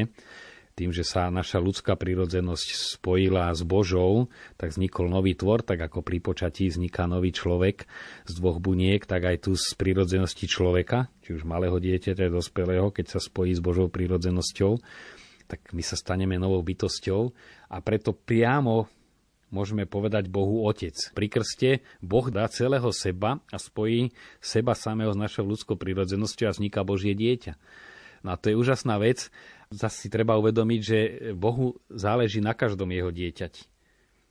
tým, 0.78 0.94
že 0.94 1.02
sa 1.02 1.26
naša 1.26 1.58
ľudská 1.58 1.98
prírodzenosť 1.98 2.94
spojila 2.94 3.50
s 3.50 3.66
Božou, 3.66 4.30
tak 4.54 4.70
vznikol 4.70 5.10
nový 5.10 5.34
tvor, 5.34 5.66
tak 5.66 5.82
ako 5.82 6.06
pri 6.06 6.22
počatí 6.22 6.70
vzniká 6.70 7.10
nový 7.10 7.34
človek 7.34 7.90
z 8.30 8.32
dvoch 8.38 8.62
buniek, 8.62 9.02
tak 9.02 9.26
aj 9.26 9.50
tu 9.50 9.58
z 9.58 9.74
prírodzenosti 9.74 10.46
človeka, 10.46 11.10
či 11.26 11.34
už 11.34 11.42
malého 11.42 11.82
dieťaťa, 11.82 12.30
dospelého, 12.30 12.94
keď 12.94 13.18
sa 13.18 13.20
spojí 13.20 13.50
s 13.50 13.58
Božou 13.58 13.90
prírodzenosťou, 13.90 14.78
tak 15.50 15.74
my 15.74 15.82
sa 15.82 15.98
staneme 15.98 16.38
novou 16.38 16.62
bytosťou 16.62 17.34
a 17.74 17.76
preto 17.82 18.14
priamo 18.14 18.86
môžeme 19.48 19.88
povedať 19.88 20.28
Bohu 20.28 20.68
Otec. 20.68 20.94
Pri 21.16 21.26
krste 21.26 21.70
Boh 22.04 22.28
dá 22.28 22.46
celého 22.52 22.92
seba 22.92 23.40
a 23.48 23.56
spojí 23.56 24.12
seba 24.38 24.76
samého 24.76 25.10
s 25.10 25.18
našou 25.18 25.48
ľudskou 25.48 25.74
prírodzenosťou 25.80 26.46
a 26.46 26.54
vzniká 26.54 26.84
Božie 26.84 27.16
dieťa. 27.16 27.56
No 28.26 28.34
a 28.34 28.36
to 28.36 28.50
je 28.52 28.58
úžasná 28.58 28.98
vec 28.98 29.30
Zase 29.68 30.07
si 30.07 30.09
treba 30.09 30.40
uvedomiť, 30.40 30.81
že 30.81 30.98
Bohu 31.37 31.76
záleží 31.92 32.40
na 32.40 32.57
každom 32.57 32.88
jeho 32.88 33.12
dieťati 33.12 33.68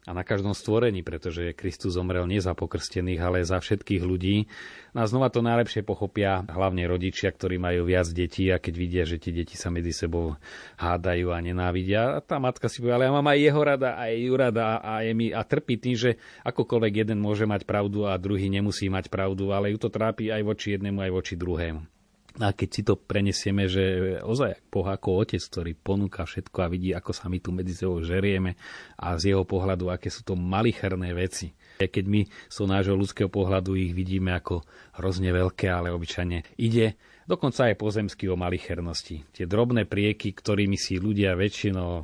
a 0.08 0.16
na 0.16 0.24
každom 0.24 0.56
stvorení, 0.56 1.04
pretože 1.04 1.52
Kristus 1.52 2.00
zomrel 2.00 2.24
nie 2.32 2.40
za 2.40 2.56
pokrstených, 2.56 3.20
ale 3.20 3.44
za 3.44 3.60
všetkých 3.60 4.08
ľudí. 4.08 4.48
No 4.96 5.04
a 5.04 5.06
znova 5.06 5.28
to 5.28 5.44
najlepšie 5.44 5.84
pochopia 5.84 6.48
hlavne 6.48 6.88
rodičia, 6.88 7.28
ktorí 7.28 7.60
majú 7.60 7.84
viac 7.84 8.08
detí 8.16 8.48
a 8.48 8.56
keď 8.56 8.74
vidia, 8.80 9.04
že 9.04 9.20
tie 9.20 9.36
deti 9.36 9.60
sa 9.60 9.68
medzi 9.68 9.92
sebou 9.92 10.40
hádajú 10.80 11.28
a 11.36 11.44
nenávidia. 11.44 12.18
A 12.18 12.24
tá 12.24 12.40
matka 12.40 12.72
si 12.72 12.80
povie, 12.80 12.96
ale 12.96 13.12
ja 13.12 13.14
mám 13.14 13.28
aj 13.28 13.40
jeho 13.44 13.62
rada, 13.62 14.00
aj 14.00 14.14
ju 14.16 14.34
rada 14.40 14.80
a, 14.80 15.04
je 15.04 15.12
mi, 15.12 15.28
a 15.36 15.44
trpí 15.44 15.76
tým, 15.76 16.00
že 16.00 16.16
akokoľvek 16.48 17.04
jeden 17.04 17.20
môže 17.20 17.44
mať 17.44 17.68
pravdu 17.68 18.08
a 18.08 18.16
druhý 18.16 18.48
nemusí 18.48 18.88
mať 18.88 19.12
pravdu, 19.12 19.52
ale 19.52 19.76
ju 19.76 19.78
to 19.78 19.92
trápi 19.92 20.32
aj 20.32 20.42
voči 20.48 20.80
jednému, 20.80 21.04
aj 21.04 21.12
voči 21.12 21.36
druhému. 21.36 21.97
A 22.38 22.54
keď 22.54 22.70
si 22.70 22.82
to 22.86 22.94
prenesieme, 22.94 23.66
že 23.66 24.18
ozaj 24.22 24.70
Boh 24.70 24.86
ako 24.86 25.26
otec, 25.26 25.42
ktorý 25.42 25.74
ponúka 25.74 26.22
všetko 26.22 26.58
a 26.62 26.70
vidí, 26.70 26.94
ako 26.94 27.10
sa 27.10 27.26
my 27.34 27.42
tu 27.42 27.50
medzi 27.50 27.74
sebou 27.74 27.98
žerieme 28.06 28.54
a 28.94 29.18
z 29.18 29.34
jeho 29.34 29.42
pohľadu, 29.42 29.90
aké 29.90 30.14
sú 30.14 30.22
to 30.22 30.38
malicherné 30.38 31.18
veci. 31.18 31.58
Keď 31.82 32.06
my 32.06 32.22
z 32.30 32.58
nášho 32.70 32.94
ľudského 32.94 33.30
pohľadu 33.30 33.74
ich 33.74 33.90
vidíme 33.90 34.38
ako 34.38 34.62
hrozne 35.02 35.34
veľké, 35.34 35.66
ale 35.66 35.90
obyčajne 35.90 36.62
ide 36.62 36.94
dokonca 37.28 37.68
aj 37.68 37.76
pozemský 37.76 38.32
o 38.32 38.40
malichernosti. 38.40 39.28
Tie 39.36 39.46
drobné 39.46 39.84
prieky, 39.84 40.32
ktorými 40.32 40.80
si 40.80 40.96
ľudia 40.96 41.36
väčšinou 41.36 41.92
e, 42.00 42.04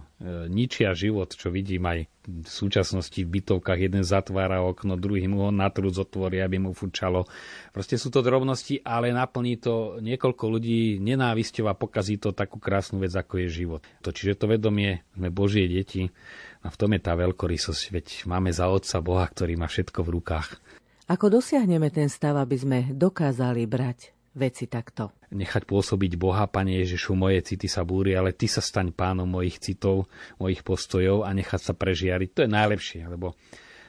ničia 0.51 0.91
život, 0.91 1.31
čo 1.31 1.47
vidím 1.47 1.87
aj 1.87 2.11
v 2.27 2.47
súčasnosti 2.47 3.19
v 3.23 3.39
bytovkách, 3.39 3.79
jeden 3.79 4.03
zatvára 4.03 4.63
okno, 4.63 4.99
druhý 4.99 5.27
mu 5.31 5.47
ho 5.47 5.51
na 5.51 5.71
trúd 5.71 5.95
otvorí, 5.95 6.43
aby 6.43 6.59
mu 6.59 6.71
fučalo. 6.75 7.27
Proste 7.71 7.95
sú 7.95 8.11
to 8.11 8.19
drobnosti, 8.19 8.83
ale 8.83 9.15
naplní 9.15 9.59
to 9.59 9.99
niekoľko 10.03 10.43
ľudí 10.59 10.99
nenávisťou 10.99 11.71
a 11.71 11.75
pokazí 11.75 12.19
to 12.19 12.35
takú 12.35 12.59
krásnu 12.59 12.99
vec, 13.03 13.15
ako 13.15 13.43
je 13.43 13.47
život. 13.51 13.81
To, 14.03 14.11
čiže 14.11 14.39
to 14.39 14.51
vedomie, 14.51 15.03
sme 15.15 15.31
Božie 15.31 15.67
deti 15.67 16.11
a 16.63 16.67
v 16.71 16.79
tom 16.79 16.95
je 16.95 17.01
tá 17.03 17.15
veľkorysosť, 17.15 17.83
veď 17.91 18.07
máme 18.27 18.51
za 18.51 18.71
Otca 18.71 18.99
Boha, 19.03 19.25
ktorý 19.27 19.59
má 19.59 19.67
všetko 19.67 19.99
v 20.03 20.13
rukách. 20.19 20.47
Ako 21.11 21.27
dosiahneme 21.27 21.91
ten 21.91 22.07
stav, 22.07 22.39
aby 22.39 22.55
sme 22.55 22.79
dokázali 22.95 23.67
brať 23.67 24.12
veci 24.33 24.65
takto. 24.69 25.13
Nechať 25.33 25.65
pôsobiť 25.65 26.17
Boha, 26.17 26.45
Pane 26.49 26.81
Ježišu, 26.81 27.13
moje 27.17 27.41
city 27.45 27.69
sa 27.69 27.85
búri, 27.85 28.17
ale 28.17 28.33
Ty 28.33 28.49
sa 28.49 28.61
staň 28.61 28.93
pánom 28.93 29.25
mojich 29.29 29.61
citov, 29.61 30.09
mojich 30.37 30.61
postojov 30.61 31.25
a 31.25 31.29
nechať 31.33 31.61
sa 31.61 31.73
prežiariť. 31.73 32.29
To 32.33 32.39
je 32.45 32.49
najlepšie, 32.49 33.01
lebo 33.09 33.37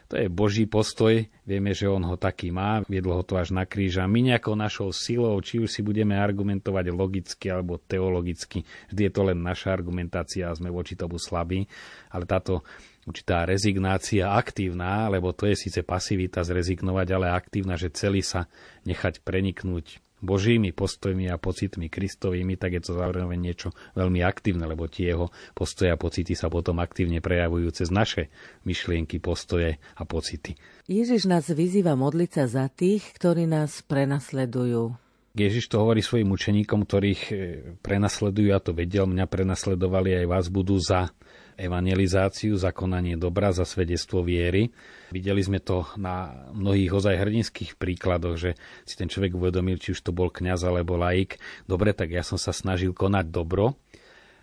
to 0.04 0.20
je 0.20 0.28
Boží 0.28 0.68
postoj, 0.68 1.16
vieme, 1.48 1.72
že 1.72 1.88
On 1.88 2.00
ho 2.04 2.20
taký 2.20 2.52
má, 2.52 2.85
viedlo 2.85 3.16
ho 3.16 3.24
to 3.24 3.40
až 3.40 3.57
na 3.57 3.64
kríž 3.64 3.98
a 3.98 4.07
my 4.07 4.37
nejakou 4.37 4.52
našou 4.52 4.92
silou, 4.92 5.33
či 5.40 5.64
už 5.64 5.72
si 5.72 5.80
budeme 5.80 6.12
argumentovať 6.12 6.92
logicky 6.92 7.48
alebo 7.48 7.80
teologicky, 7.80 8.68
vždy 8.92 9.00
je 9.09 9.12
to 9.12 9.22
len 9.24 9.40
naša 9.40 9.72
argumentácia 9.72 10.52
a 10.52 10.57
sme 10.57 10.68
voči 10.68 10.92
tomu 10.92 11.16
slabí, 11.16 11.64
ale 12.12 12.28
táto 12.28 12.61
určitá 13.09 13.48
rezignácia 13.48 14.28
aktívna, 14.28 15.09
lebo 15.09 15.33
to 15.33 15.48
je 15.48 15.57
síce 15.57 15.80
pasivita 15.80 16.44
zrezignovať, 16.44 17.09
ale 17.09 17.33
aktívna, 17.33 17.80
že 17.80 17.88
celý 17.88 18.20
sa 18.20 18.44
nechať 18.85 19.24
preniknúť 19.24 20.03
Božími 20.24 20.72
postojmi 20.72 21.28
a 21.28 21.37
pocitmi 21.37 21.92
Kristovými, 21.92 22.56
tak 22.56 22.80
je 22.80 22.82
to 22.82 22.96
zároveň 22.96 23.37
niečo 23.37 23.76
veľmi 23.94 24.24
aktívne, 24.24 24.64
lebo 24.64 24.88
tie 24.88 25.12
jeho 25.12 25.28
postoje 25.52 25.92
a 25.92 26.00
pocity 26.00 26.32
sa 26.32 26.48
potom 26.48 26.80
aktívne 26.80 27.20
prejavujú 27.20 27.68
cez 27.76 27.92
naše 27.92 28.32
myšlienky, 28.64 29.20
postoje 29.20 29.76
a 29.94 30.02
pocity. 30.08 30.56
Ježiš 30.88 31.28
nás 31.28 31.46
vyzýva 31.52 31.94
modliť 31.94 32.30
sa 32.32 32.44
za 32.48 32.66
tých, 32.72 33.04
ktorí 33.20 33.44
nás 33.44 33.84
prenasledujú. 33.84 34.96
Ježiš 35.34 35.66
to 35.66 35.82
hovorí 35.82 35.98
svojim 35.98 36.30
učeníkom, 36.30 36.87
ktorých 36.87 37.22
e, 37.28 37.34
prenasledujú, 37.82 38.54
a 38.54 38.62
to 38.62 38.70
vedel, 38.70 39.10
mňa 39.10 39.26
prenasledovali 39.26 40.14
aj 40.22 40.26
vás 40.30 40.46
budú 40.46 40.78
za 40.78 41.10
evangelizáciu, 41.56 42.58
za 42.58 42.74
konanie 42.74 43.18
dobra, 43.18 43.54
za 43.54 43.66
svedectvo 43.66 44.22
viery. 44.22 44.70
Videli 45.14 45.42
sme 45.42 45.62
to 45.62 45.86
na 45.94 46.48
mnohých 46.52 46.90
ozaj 46.90 47.14
hrdinských 47.20 47.78
príkladoch, 47.78 48.36
že 48.36 48.50
si 48.84 48.94
ten 48.98 49.06
človek 49.06 49.34
uvedomil, 49.38 49.78
či 49.78 49.94
už 49.94 50.00
to 50.02 50.10
bol 50.10 50.30
kňaz 50.30 50.66
alebo 50.66 50.98
laik. 50.98 51.38
Dobre, 51.66 51.94
tak 51.94 52.10
ja 52.10 52.26
som 52.26 52.36
sa 52.36 52.50
snažil 52.50 52.90
konať 52.92 53.30
dobro, 53.30 53.78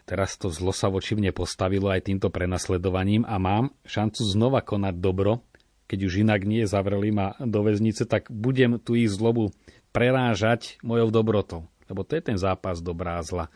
teraz 0.08 0.36
to 0.36 0.52
zlo 0.52 0.72
sa 0.72 0.88
voči 0.88 1.16
mne 1.16 1.32
postavilo 1.36 1.92
aj 1.92 2.08
týmto 2.08 2.32
prenasledovaním 2.32 3.28
a 3.28 3.36
mám 3.40 3.72
šancu 3.88 4.22
znova 4.28 4.64
konať 4.64 4.96
dobro, 5.00 5.44
keď 5.92 6.00
už 6.08 6.24
inak 6.24 6.48
nie 6.48 6.64
zavreli 6.64 7.12
ma 7.12 7.36
do 7.36 7.68
väznice, 7.68 8.08
tak 8.08 8.32
budem 8.32 8.80
tu 8.80 8.96
ich 8.96 9.12
zlobu 9.12 9.52
prerážať 9.92 10.80
mojou 10.88 11.12
dobrotou. 11.12 11.68
Lebo 11.92 12.08
to 12.08 12.16
je 12.16 12.24
ten 12.24 12.40
zápas 12.40 12.80
dobrá 12.80 13.20
a 13.20 13.28
zla 13.28 13.52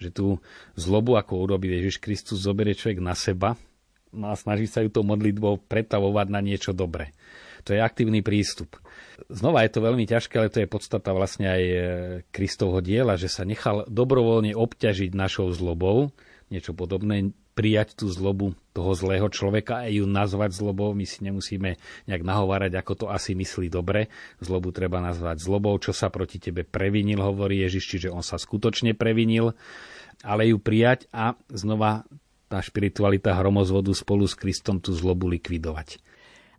že 0.00 0.08
tú 0.08 0.40
zlobu, 0.80 1.20
ako 1.20 1.44
urobí 1.44 1.76
Ježiš 1.76 2.00
Kristus, 2.00 2.40
zoberie 2.40 2.72
človek 2.72 3.04
na 3.04 3.12
seba 3.12 3.60
no 4.10 4.30
a 4.30 4.34
snaží 4.34 4.66
sa 4.66 4.82
ju 4.82 4.90
tou 4.90 5.06
modlitbou 5.06 5.62
pretavovať 5.70 6.26
na 6.30 6.40
niečo 6.42 6.74
dobré. 6.74 7.14
To 7.68 7.76
je 7.76 7.80
aktívny 7.84 8.24
prístup. 8.24 8.80
znova 9.28 9.62
je 9.62 9.70
to 9.76 9.84
veľmi 9.84 10.08
ťažké, 10.08 10.40
ale 10.40 10.48
to 10.48 10.64
je 10.64 10.72
podstata 10.72 11.12
vlastne 11.12 11.46
aj 11.46 11.62
e, 11.62 11.76
Kristovho 12.32 12.80
diela, 12.80 13.20
že 13.20 13.28
sa 13.28 13.44
nechal 13.44 13.84
dobrovoľne 13.86 14.56
obťažiť 14.56 15.12
našou 15.12 15.52
zlobou, 15.52 16.10
niečo 16.48 16.72
podobné, 16.72 17.36
prijať 17.60 17.92
tú 17.92 18.08
zlobu 18.08 18.56
toho 18.72 18.96
zlého 18.96 19.28
človeka 19.28 19.84
a 19.84 19.92
ju 19.92 20.08
nazvať 20.08 20.56
zlobou. 20.56 20.96
My 20.96 21.04
si 21.04 21.20
nemusíme 21.20 21.76
nejak 22.08 22.24
nahovárať, 22.24 22.72
ako 22.80 22.92
to 22.96 23.06
asi 23.12 23.36
myslí 23.36 23.68
dobre. 23.68 24.08
Zlobu 24.40 24.72
treba 24.72 24.96
nazvať 25.04 25.44
zlobou, 25.44 25.76
čo 25.76 25.92
sa 25.92 26.08
proti 26.08 26.40
tebe 26.40 26.64
previnil, 26.64 27.20
hovorí 27.20 27.60
Ježiš, 27.60 27.84
čiže 27.84 28.08
on 28.08 28.24
sa 28.24 28.40
skutočne 28.40 28.96
previnil, 28.96 29.52
ale 30.24 30.48
ju 30.48 30.56
prijať 30.56 31.04
a 31.12 31.36
znova 31.52 32.08
tá 32.48 32.64
špiritualita 32.64 33.36
hromozvodu 33.36 33.92
spolu 33.92 34.24
s 34.24 34.32
Kristom 34.32 34.80
tú 34.80 34.96
zlobu 34.96 35.28
likvidovať. 35.28 36.00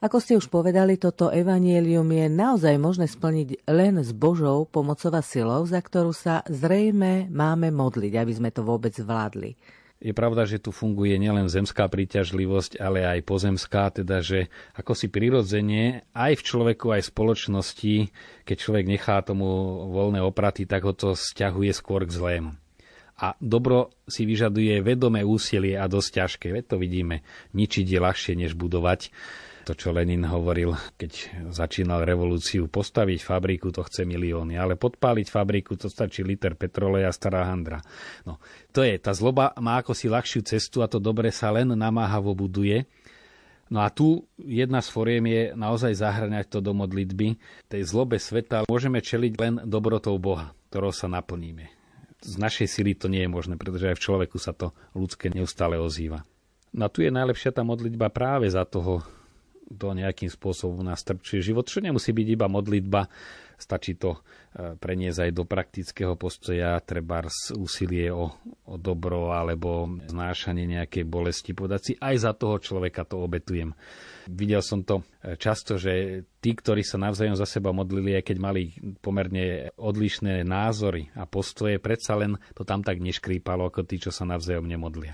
Ako 0.05 0.21
ste 0.21 0.37
už 0.37 0.53
povedali, 0.53 1.01
toto 1.01 1.33
evanielium 1.33 2.09
je 2.13 2.25
naozaj 2.29 2.77
možné 2.77 3.09
splniť 3.09 3.65
len 3.69 4.01
s 4.01 4.13
Božou 4.13 4.69
pomocová 4.69 5.25
silou, 5.25 5.65
za 5.65 5.81
ktorú 5.81 6.13
sa 6.13 6.45
zrejme 6.45 7.29
máme 7.29 7.73
modliť, 7.73 8.13
aby 8.21 8.33
sme 8.33 8.49
to 8.53 8.61
vôbec 8.61 8.93
zvládli. 8.93 9.57
Je 10.01 10.17
pravda, 10.17 10.49
že 10.49 10.57
tu 10.57 10.73
funguje 10.73 11.13
nielen 11.21 11.45
zemská 11.45 11.85
príťažlivosť, 11.85 12.81
ale 12.81 13.05
aj 13.05 13.21
pozemská, 13.21 13.93
teda 13.93 14.25
že 14.25 14.49
ako 14.73 14.97
si 14.97 15.13
prirodzene 15.13 16.09
aj 16.17 16.41
v 16.41 16.45
človeku, 16.45 16.89
aj 16.89 17.05
v 17.05 17.11
spoločnosti, 17.13 17.95
keď 18.41 18.57
človek 18.57 18.85
nechá 18.89 19.21
tomu 19.21 19.45
voľné 19.93 20.25
opraty, 20.25 20.65
tak 20.65 20.89
ho 20.89 20.97
to 20.97 21.13
stiahuje 21.13 21.69
skôr 21.77 22.09
k 22.09 22.17
zlému. 22.17 22.51
A 23.21 23.37
dobro 23.37 23.93
si 24.09 24.25
vyžaduje 24.25 24.81
vedomé 24.81 25.21
úsilie 25.21 25.77
a 25.77 25.85
dosť 25.85 26.09
ťažké. 26.17 26.47
Veď 26.49 26.65
to 26.73 26.77
vidíme. 26.81 27.21
Ničiť 27.53 27.85
je 27.85 27.99
ľahšie, 28.01 28.33
než 28.33 28.57
budovať. 28.57 29.13
To, 29.61 29.77
čo 29.77 29.93
Lenin 29.93 30.25
hovoril, 30.25 30.73
keď 30.97 31.11
začínal 31.53 32.01
revolúciu, 32.01 32.65
postaviť 32.65 33.21
fabriku, 33.21 33.69
to 33.69 33.85
chce 33.85 34.09
milióny, 34.09 34.57
ale 34.57 34.73
podpáliť 34.73 35.27
fabriku, 35.29 35.77
to 35.77 35.85
stačí 35.85 36.25
liter 36.25 36.57
petroleja, 36.57 37.13
stará 37.13 37.45
handra. 37.45 37.77
No, 38.25 38.41
to 38.73 38.81
je, 38.81 38.97
tá 38.97 39.13
zloba 39.13 39.53
má 39.61 39.77
ako 39.77 39.93
si 39.93 40.09
ľahšiu 40.09 40.41
cestu 40.41 40.81
a 40.81 40.89
to 40.89 40.97
dobre 40.97 41.29
sa 41.29 41.53
len 41.53 41.69
namáhavo 41.77 42.33
buduje. 42.33 42.89
No 43.71 43.85
a 43.85 43.93
tu 43.93 44.27
jedna 44.35 44.81
z 44.83 44.89
foriem 44.91 45.23
je 45.29 45.43
naozaj 45.55 45.93
zahrňať 45.95 46.45
to 46.51 46.59
do 46.59 46.75
modlitby. 46.75 47.39
Tej 47.71 47.81
zlobe 47.87 48.19
sveta 48.19 48.67
môžeme 48.67 48.99
čeliť 48.99 49.33
len 49.39 49.53
dobrotou 49.63 50.17
Boha, 50.19 50.51
ktorou 50.73 50.91
sa 50.91 51.07
naplníme. 51.07 51.71
Z 52.19 52.35
našej 52.35 52.67
sily 52.67 52.97
to 52.97 53.07
nie 53.07 53.23
je 53.23 53.31
možné, 53.31 53.55
pretože 53.55 53.93
aj 53.93 53.97
v 53.97 54.03
človeku 54.03 54.37
sa 54.41 54.51
to 54.51 54.75
ľudské 54.91 55.31
neustále 55.31 55.79
ozýva. 55.79 56.27
No 56.75 56.87
a 56.87 56.91
tu 56.91 57.05
je 57.05 57.13
najlepšia 57.13 57.55
tá 57.55 57.63
modlitba 57.63 58.11
práve 58.11 58.51
za 58.51 58.67
toho 58.67 59.03
to 59.75 59.95
nejakým 59.95 60.27
spôsobom 60.27 60.83
nás 60.83 61.03
trpčuje 61.03 61.53
život, 61.53 61.67
čo 61.67 61.79
nemusí 61.79 62.11
byť 62.11 62.27
iba 62.27 62.47
modlitba, 62.51 63.01
stačí 63.61 63.95
to 63.95 64.17
e, 64.17 64.73
preniesť 64.75 65.29
aj 65.29 65.31
do 65.31 65.43
praktického 65.45 66.17
postoja, 66.17 66.81
treba 66.81 67.21
úsilie 67.53 68.09
o, 68.09 68.33
o 68.65 68.75
dobro 68.81 69.31
alebo 69.31 69.85
znášanie 70.09 70.65
nejakej 70.65 71.05
bolesti, 71.05 71.53
povedať 71.53 71.81
si, 71.81 71.91
aj 72.01 72.15
za 72.17 72.31
toho 72.33 72.57
človeka 72.57 73.05
to 73.05 73.21
obetujem. 73.21 73.77
Videl 74.25 74.65
som 74.65 74.81
to 74.81 75.05
e, 75.21 75.37
často, 75.37 75.77
že 75.77 76.25
tí, 76.41 76.57
ktorí 76.57 76.81
sa 76.81 76.97
navzájom 76.97 77.37
za 77.37 77.45
seba 77.45 77.69
modlili, 77.69 78.17
aj 78.17 78.33
keď 78.33 78.37
mali 78.41 78.73
pomerne 78.99 79.69
odlišné 79.77 80.41
názory 80.41 81.13
a 81.13 81.29
postoje, 81.29 81.77
predsa 81.77 82.17
len 82.17 82.41
to 82.57 82.65
tam 82.65 82.81
tak 82.81 82.97
neškrípalo, 82.97 83.69
ako 83.69 83.85
tí, 83.85 84.01
čo 84.01 84.09
sa 84.09 84.25
navzájom 84.25 84.65
nemodlia. 84.65 85.13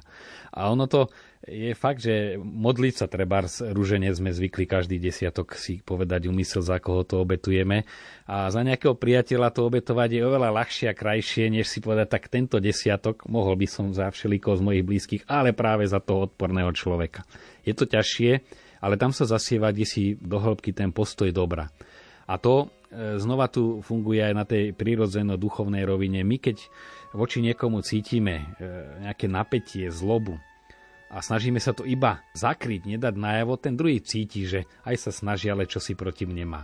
A 0.56 0.72
ono 0.72 0.88
to 0.88 1.12
je 1.46 1.72
fakt, 1.78 2.04
že 2.04 2.36
modliť 2.42 2.94
sa 2.98 3.08
treba, 3.08 3.46
rúženie 3.46 4.12
sme 4.12 4.34
zvykli 4.34 4.66
každý 4.66 4.98
desiatok 4.98 5.56
si 5.56 5.80
povedať 5.80 6.28
umysel, 6.28 6.66
za 6.66 6.82
koho 6.82 7.06
to 7.06 7.22
obetujeme. 7.22 7.86
A 8.28 8.37
za 8.52 8.62
nejakého 8.62 8.93
priateľa 8.93 9.50
to 9.56 9.65
obetovať 9.65 10.10
je 10.19 10.21
oveľa 10.21 10.50
ľahšie 10.52 10.91
a 10.91 10.97
krajšie, 10.97 11.50
než 11.50 11.65
si 11.71 11.80
povedať, 11.82 12.08
tak 12.19 12.30
tento 12.30 12.62
desiatok 12.62 13.26
mohol 13.26 13.58
by 13.58 13.67
som 13.67 13.89
za 13.95 14.12
všeliko 14.12 14.54
z 14.54 14.62
mojich 14.62 14.84
blízkych, 14.86 15.23
ale 15.26 15.56
práve 15.56 15.88
za 15.89 15.97
toho 15.97 16.28
odporného 16.28 16.69
človeka. 16.76 17.23
Je 17.63 17.71
to 17.71 17.88
ťažšie, 17.88 18.32
ale 18.84 19.00
tam 19.00 19.15
sa 19.15 19.26
zasieva 19.26 19.73
si 19.88 20.19
do 20.19 20.38
hĺbky 20.38 20.76
ten 20.76 20.93
postoj 20.93 21.32
dobra. 21.34 21.71
A 22.28 22.36
to 22.36 22.67
e, 22.91 23.15
znova 23.17 23.47
tu 23.47 23.80
funguje 23.80 24.19
aj 24.19 24.34
na 24.36 24.43
tej 24.43 24.76
prírodzeno-duchovnej 24.76 25.88
rovine. 25.88 26.21
My 26.28 26.38
keď 26.38 26.60
voči 27.15 27.39
niekomu 27.39 27.80
cítime 27.82 28.43
e, 28.43 28.45
nejaké 29.08 29.32
napätie, 29.32 29.88
zlobu, 29.88 30.36
a 31.08 31.23
snažíme 31.23 31.56
sa 31.63 31.71
to 31.71 31.88
iba 31.88 32.19
zakryť, 32.36 32.84
nedať 32.84 33.15
najavo, 33.15 33.56
ten 33.56 33.80
druhý 33.80 34.04
cíti, 34.04 34.43
že 34.43 34.67
aj 34.84 35.08
sa 35.08 35.12
snaží, 35.15 35.47
ale 35.47 35.63
čo 35.63 35.80
si 35.80 35.95
proti 35.95 36.28
mne 36.28 36.43
má. 36.43 36.62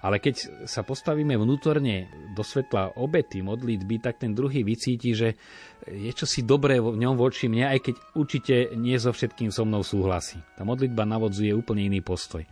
Ale 0.00 0.16
keď 0.16 0.64
sa 0.64 0.80
postavíme 0.80 1.36
vnútorne 1.36 2.08
do 2.32 2.40
svetla 2.40 2.96
obety, 2.96 3.44
modlitby, 3.44 4.00
tak 4.00 4.16
ten 4.16 4.32
druhý 4.32 4.64
vycíti, 4.64 5.12
že 5.12 5.36
je 5.84 6.12
čosi 6.16 6.48
dobré 6.48 6.80
v 6.80 6.96
ňom 6.96 7.20
voči 7.20 7.52
mne, 7.52 7.68
aj 7.76 7.80
keď 7.84 7.94
určite 8.16 8.54
nie 8.80 8.96
so 8.96 9.12
všetkým 9.12 9.52
so 9.52 9.68
mnou 9.68 9.84
súhlasí. 9.84 10.40
Tá 10.56 10.64
modlitba 10.64 11.04
navodzuje 11.04 11.52
úplne 11.52 11.84
iný 11.84 12.00
postoj. 12.00 12.44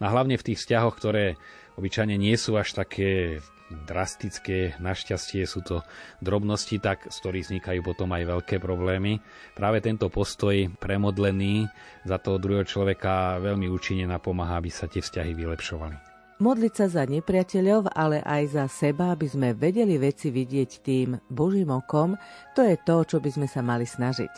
A 0.00 0.06
hlavne 0.08 0.40
v 0.40 0.46
tých 0.52 0.64
vzťahoch, 0.64 0.96
ktoré 0.96 1.36
obyčajne 1.76 2.16
nie 2.16 2.36
sú 2.40 2.56
až 2.56 2.72
také 2.72 3.40
drastické, 3.84 4.76
našťastie 4.80 5.48
sú 5.48 5.64
to 5.64 5.80
drobnosti, 6.20 6.76
tak 6.78 7.08
z 7.08 7.16
ktorých 7.16 7.46
vznikajú 7.48 7.80
potom 7.80 8.12
aj 8.12 8.28
veľké 8.28 8.56
problémy. 8.60 9.18
Práve 9.56 9.80
tento 9.80 10.12
postoj 10.12 10.54
premodlený 10.76 11.68
za 12.04 12.20
toho 12.20 12.36
druhého 12.36 12.68
človeka 12.68 13.40
veľmi 13.40 13.66
účinne 13.72 14.04
napomáha, 14.08 14.60
aby 14.60 14.70
sa 14.70 14.86
tie 14.86 15.00
vzťahy 15.00 15.32
vylepšovali. 15.32 16.13
Modliť 16.42 16.72
sa 16.74 16.86
za 16.90 17.02
nepriateľov, 17.06 17.94
ale 17.94 18.18
aj 18.18 18.58
za 18.58 18.64
seba, 18.66 19.14
aby 19.14 19.30
sme 19.30 19.54
vedeli 19.54 19.94
veci 20.02 20.34
vidieť 20.34 20.70
tým 20.82 21.14
Božím 21.30 21.70
okom, 21.70 22.18
to 22.58 22.66
je 22.66 22.74
to, 22.82 23.06
čo 23.06 23.16
by 23.22 23.30
sme 23.30 23.46
sa 23.46 23.62
mali 23.62 23.86
snažiť. 23.86 24.32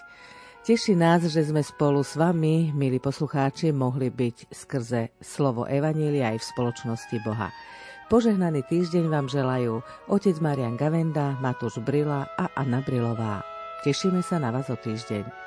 Teší 0.67 0.99
nás, 0.99 1.23
že 1.23 1.47
sme 1.47 1.63
spolu 1.63 2.03
s 2.03 2.19
vami, 2.19 2.75
milí 2.75 2.99
poslucháči, 2.99 3.71
mohli 3.71 4.11
byť 4.11 4.51
skrze 4.51 5.15
slovo 5.23 5.65
Evanília 5.65 6.35
aj 6.35 6.43
v 6.43 6.49
spoločnosti 6.53 7.17
Boha. 7.23 7.49
Požehnaný 8.13 8.67
týždeň 8.67 9.07
vám 9.07 9.31
želajú 9.31 9.81
otec 10.11 10.37
Marian 10.43 10.75
Gavenda, 10.75 11.39
Matúš 11.39 11.79
Brila 11.81 12.27
a 12.35 12.51
Anna 12.59 12.83
Brilová. 12.83 13.47
Tešíme 13.87 14.21
sa 14.21 14.43
na 14.43 14.51
vás 14.51 14.67
o 14.69 14.77
týždeň. 14.77 15.46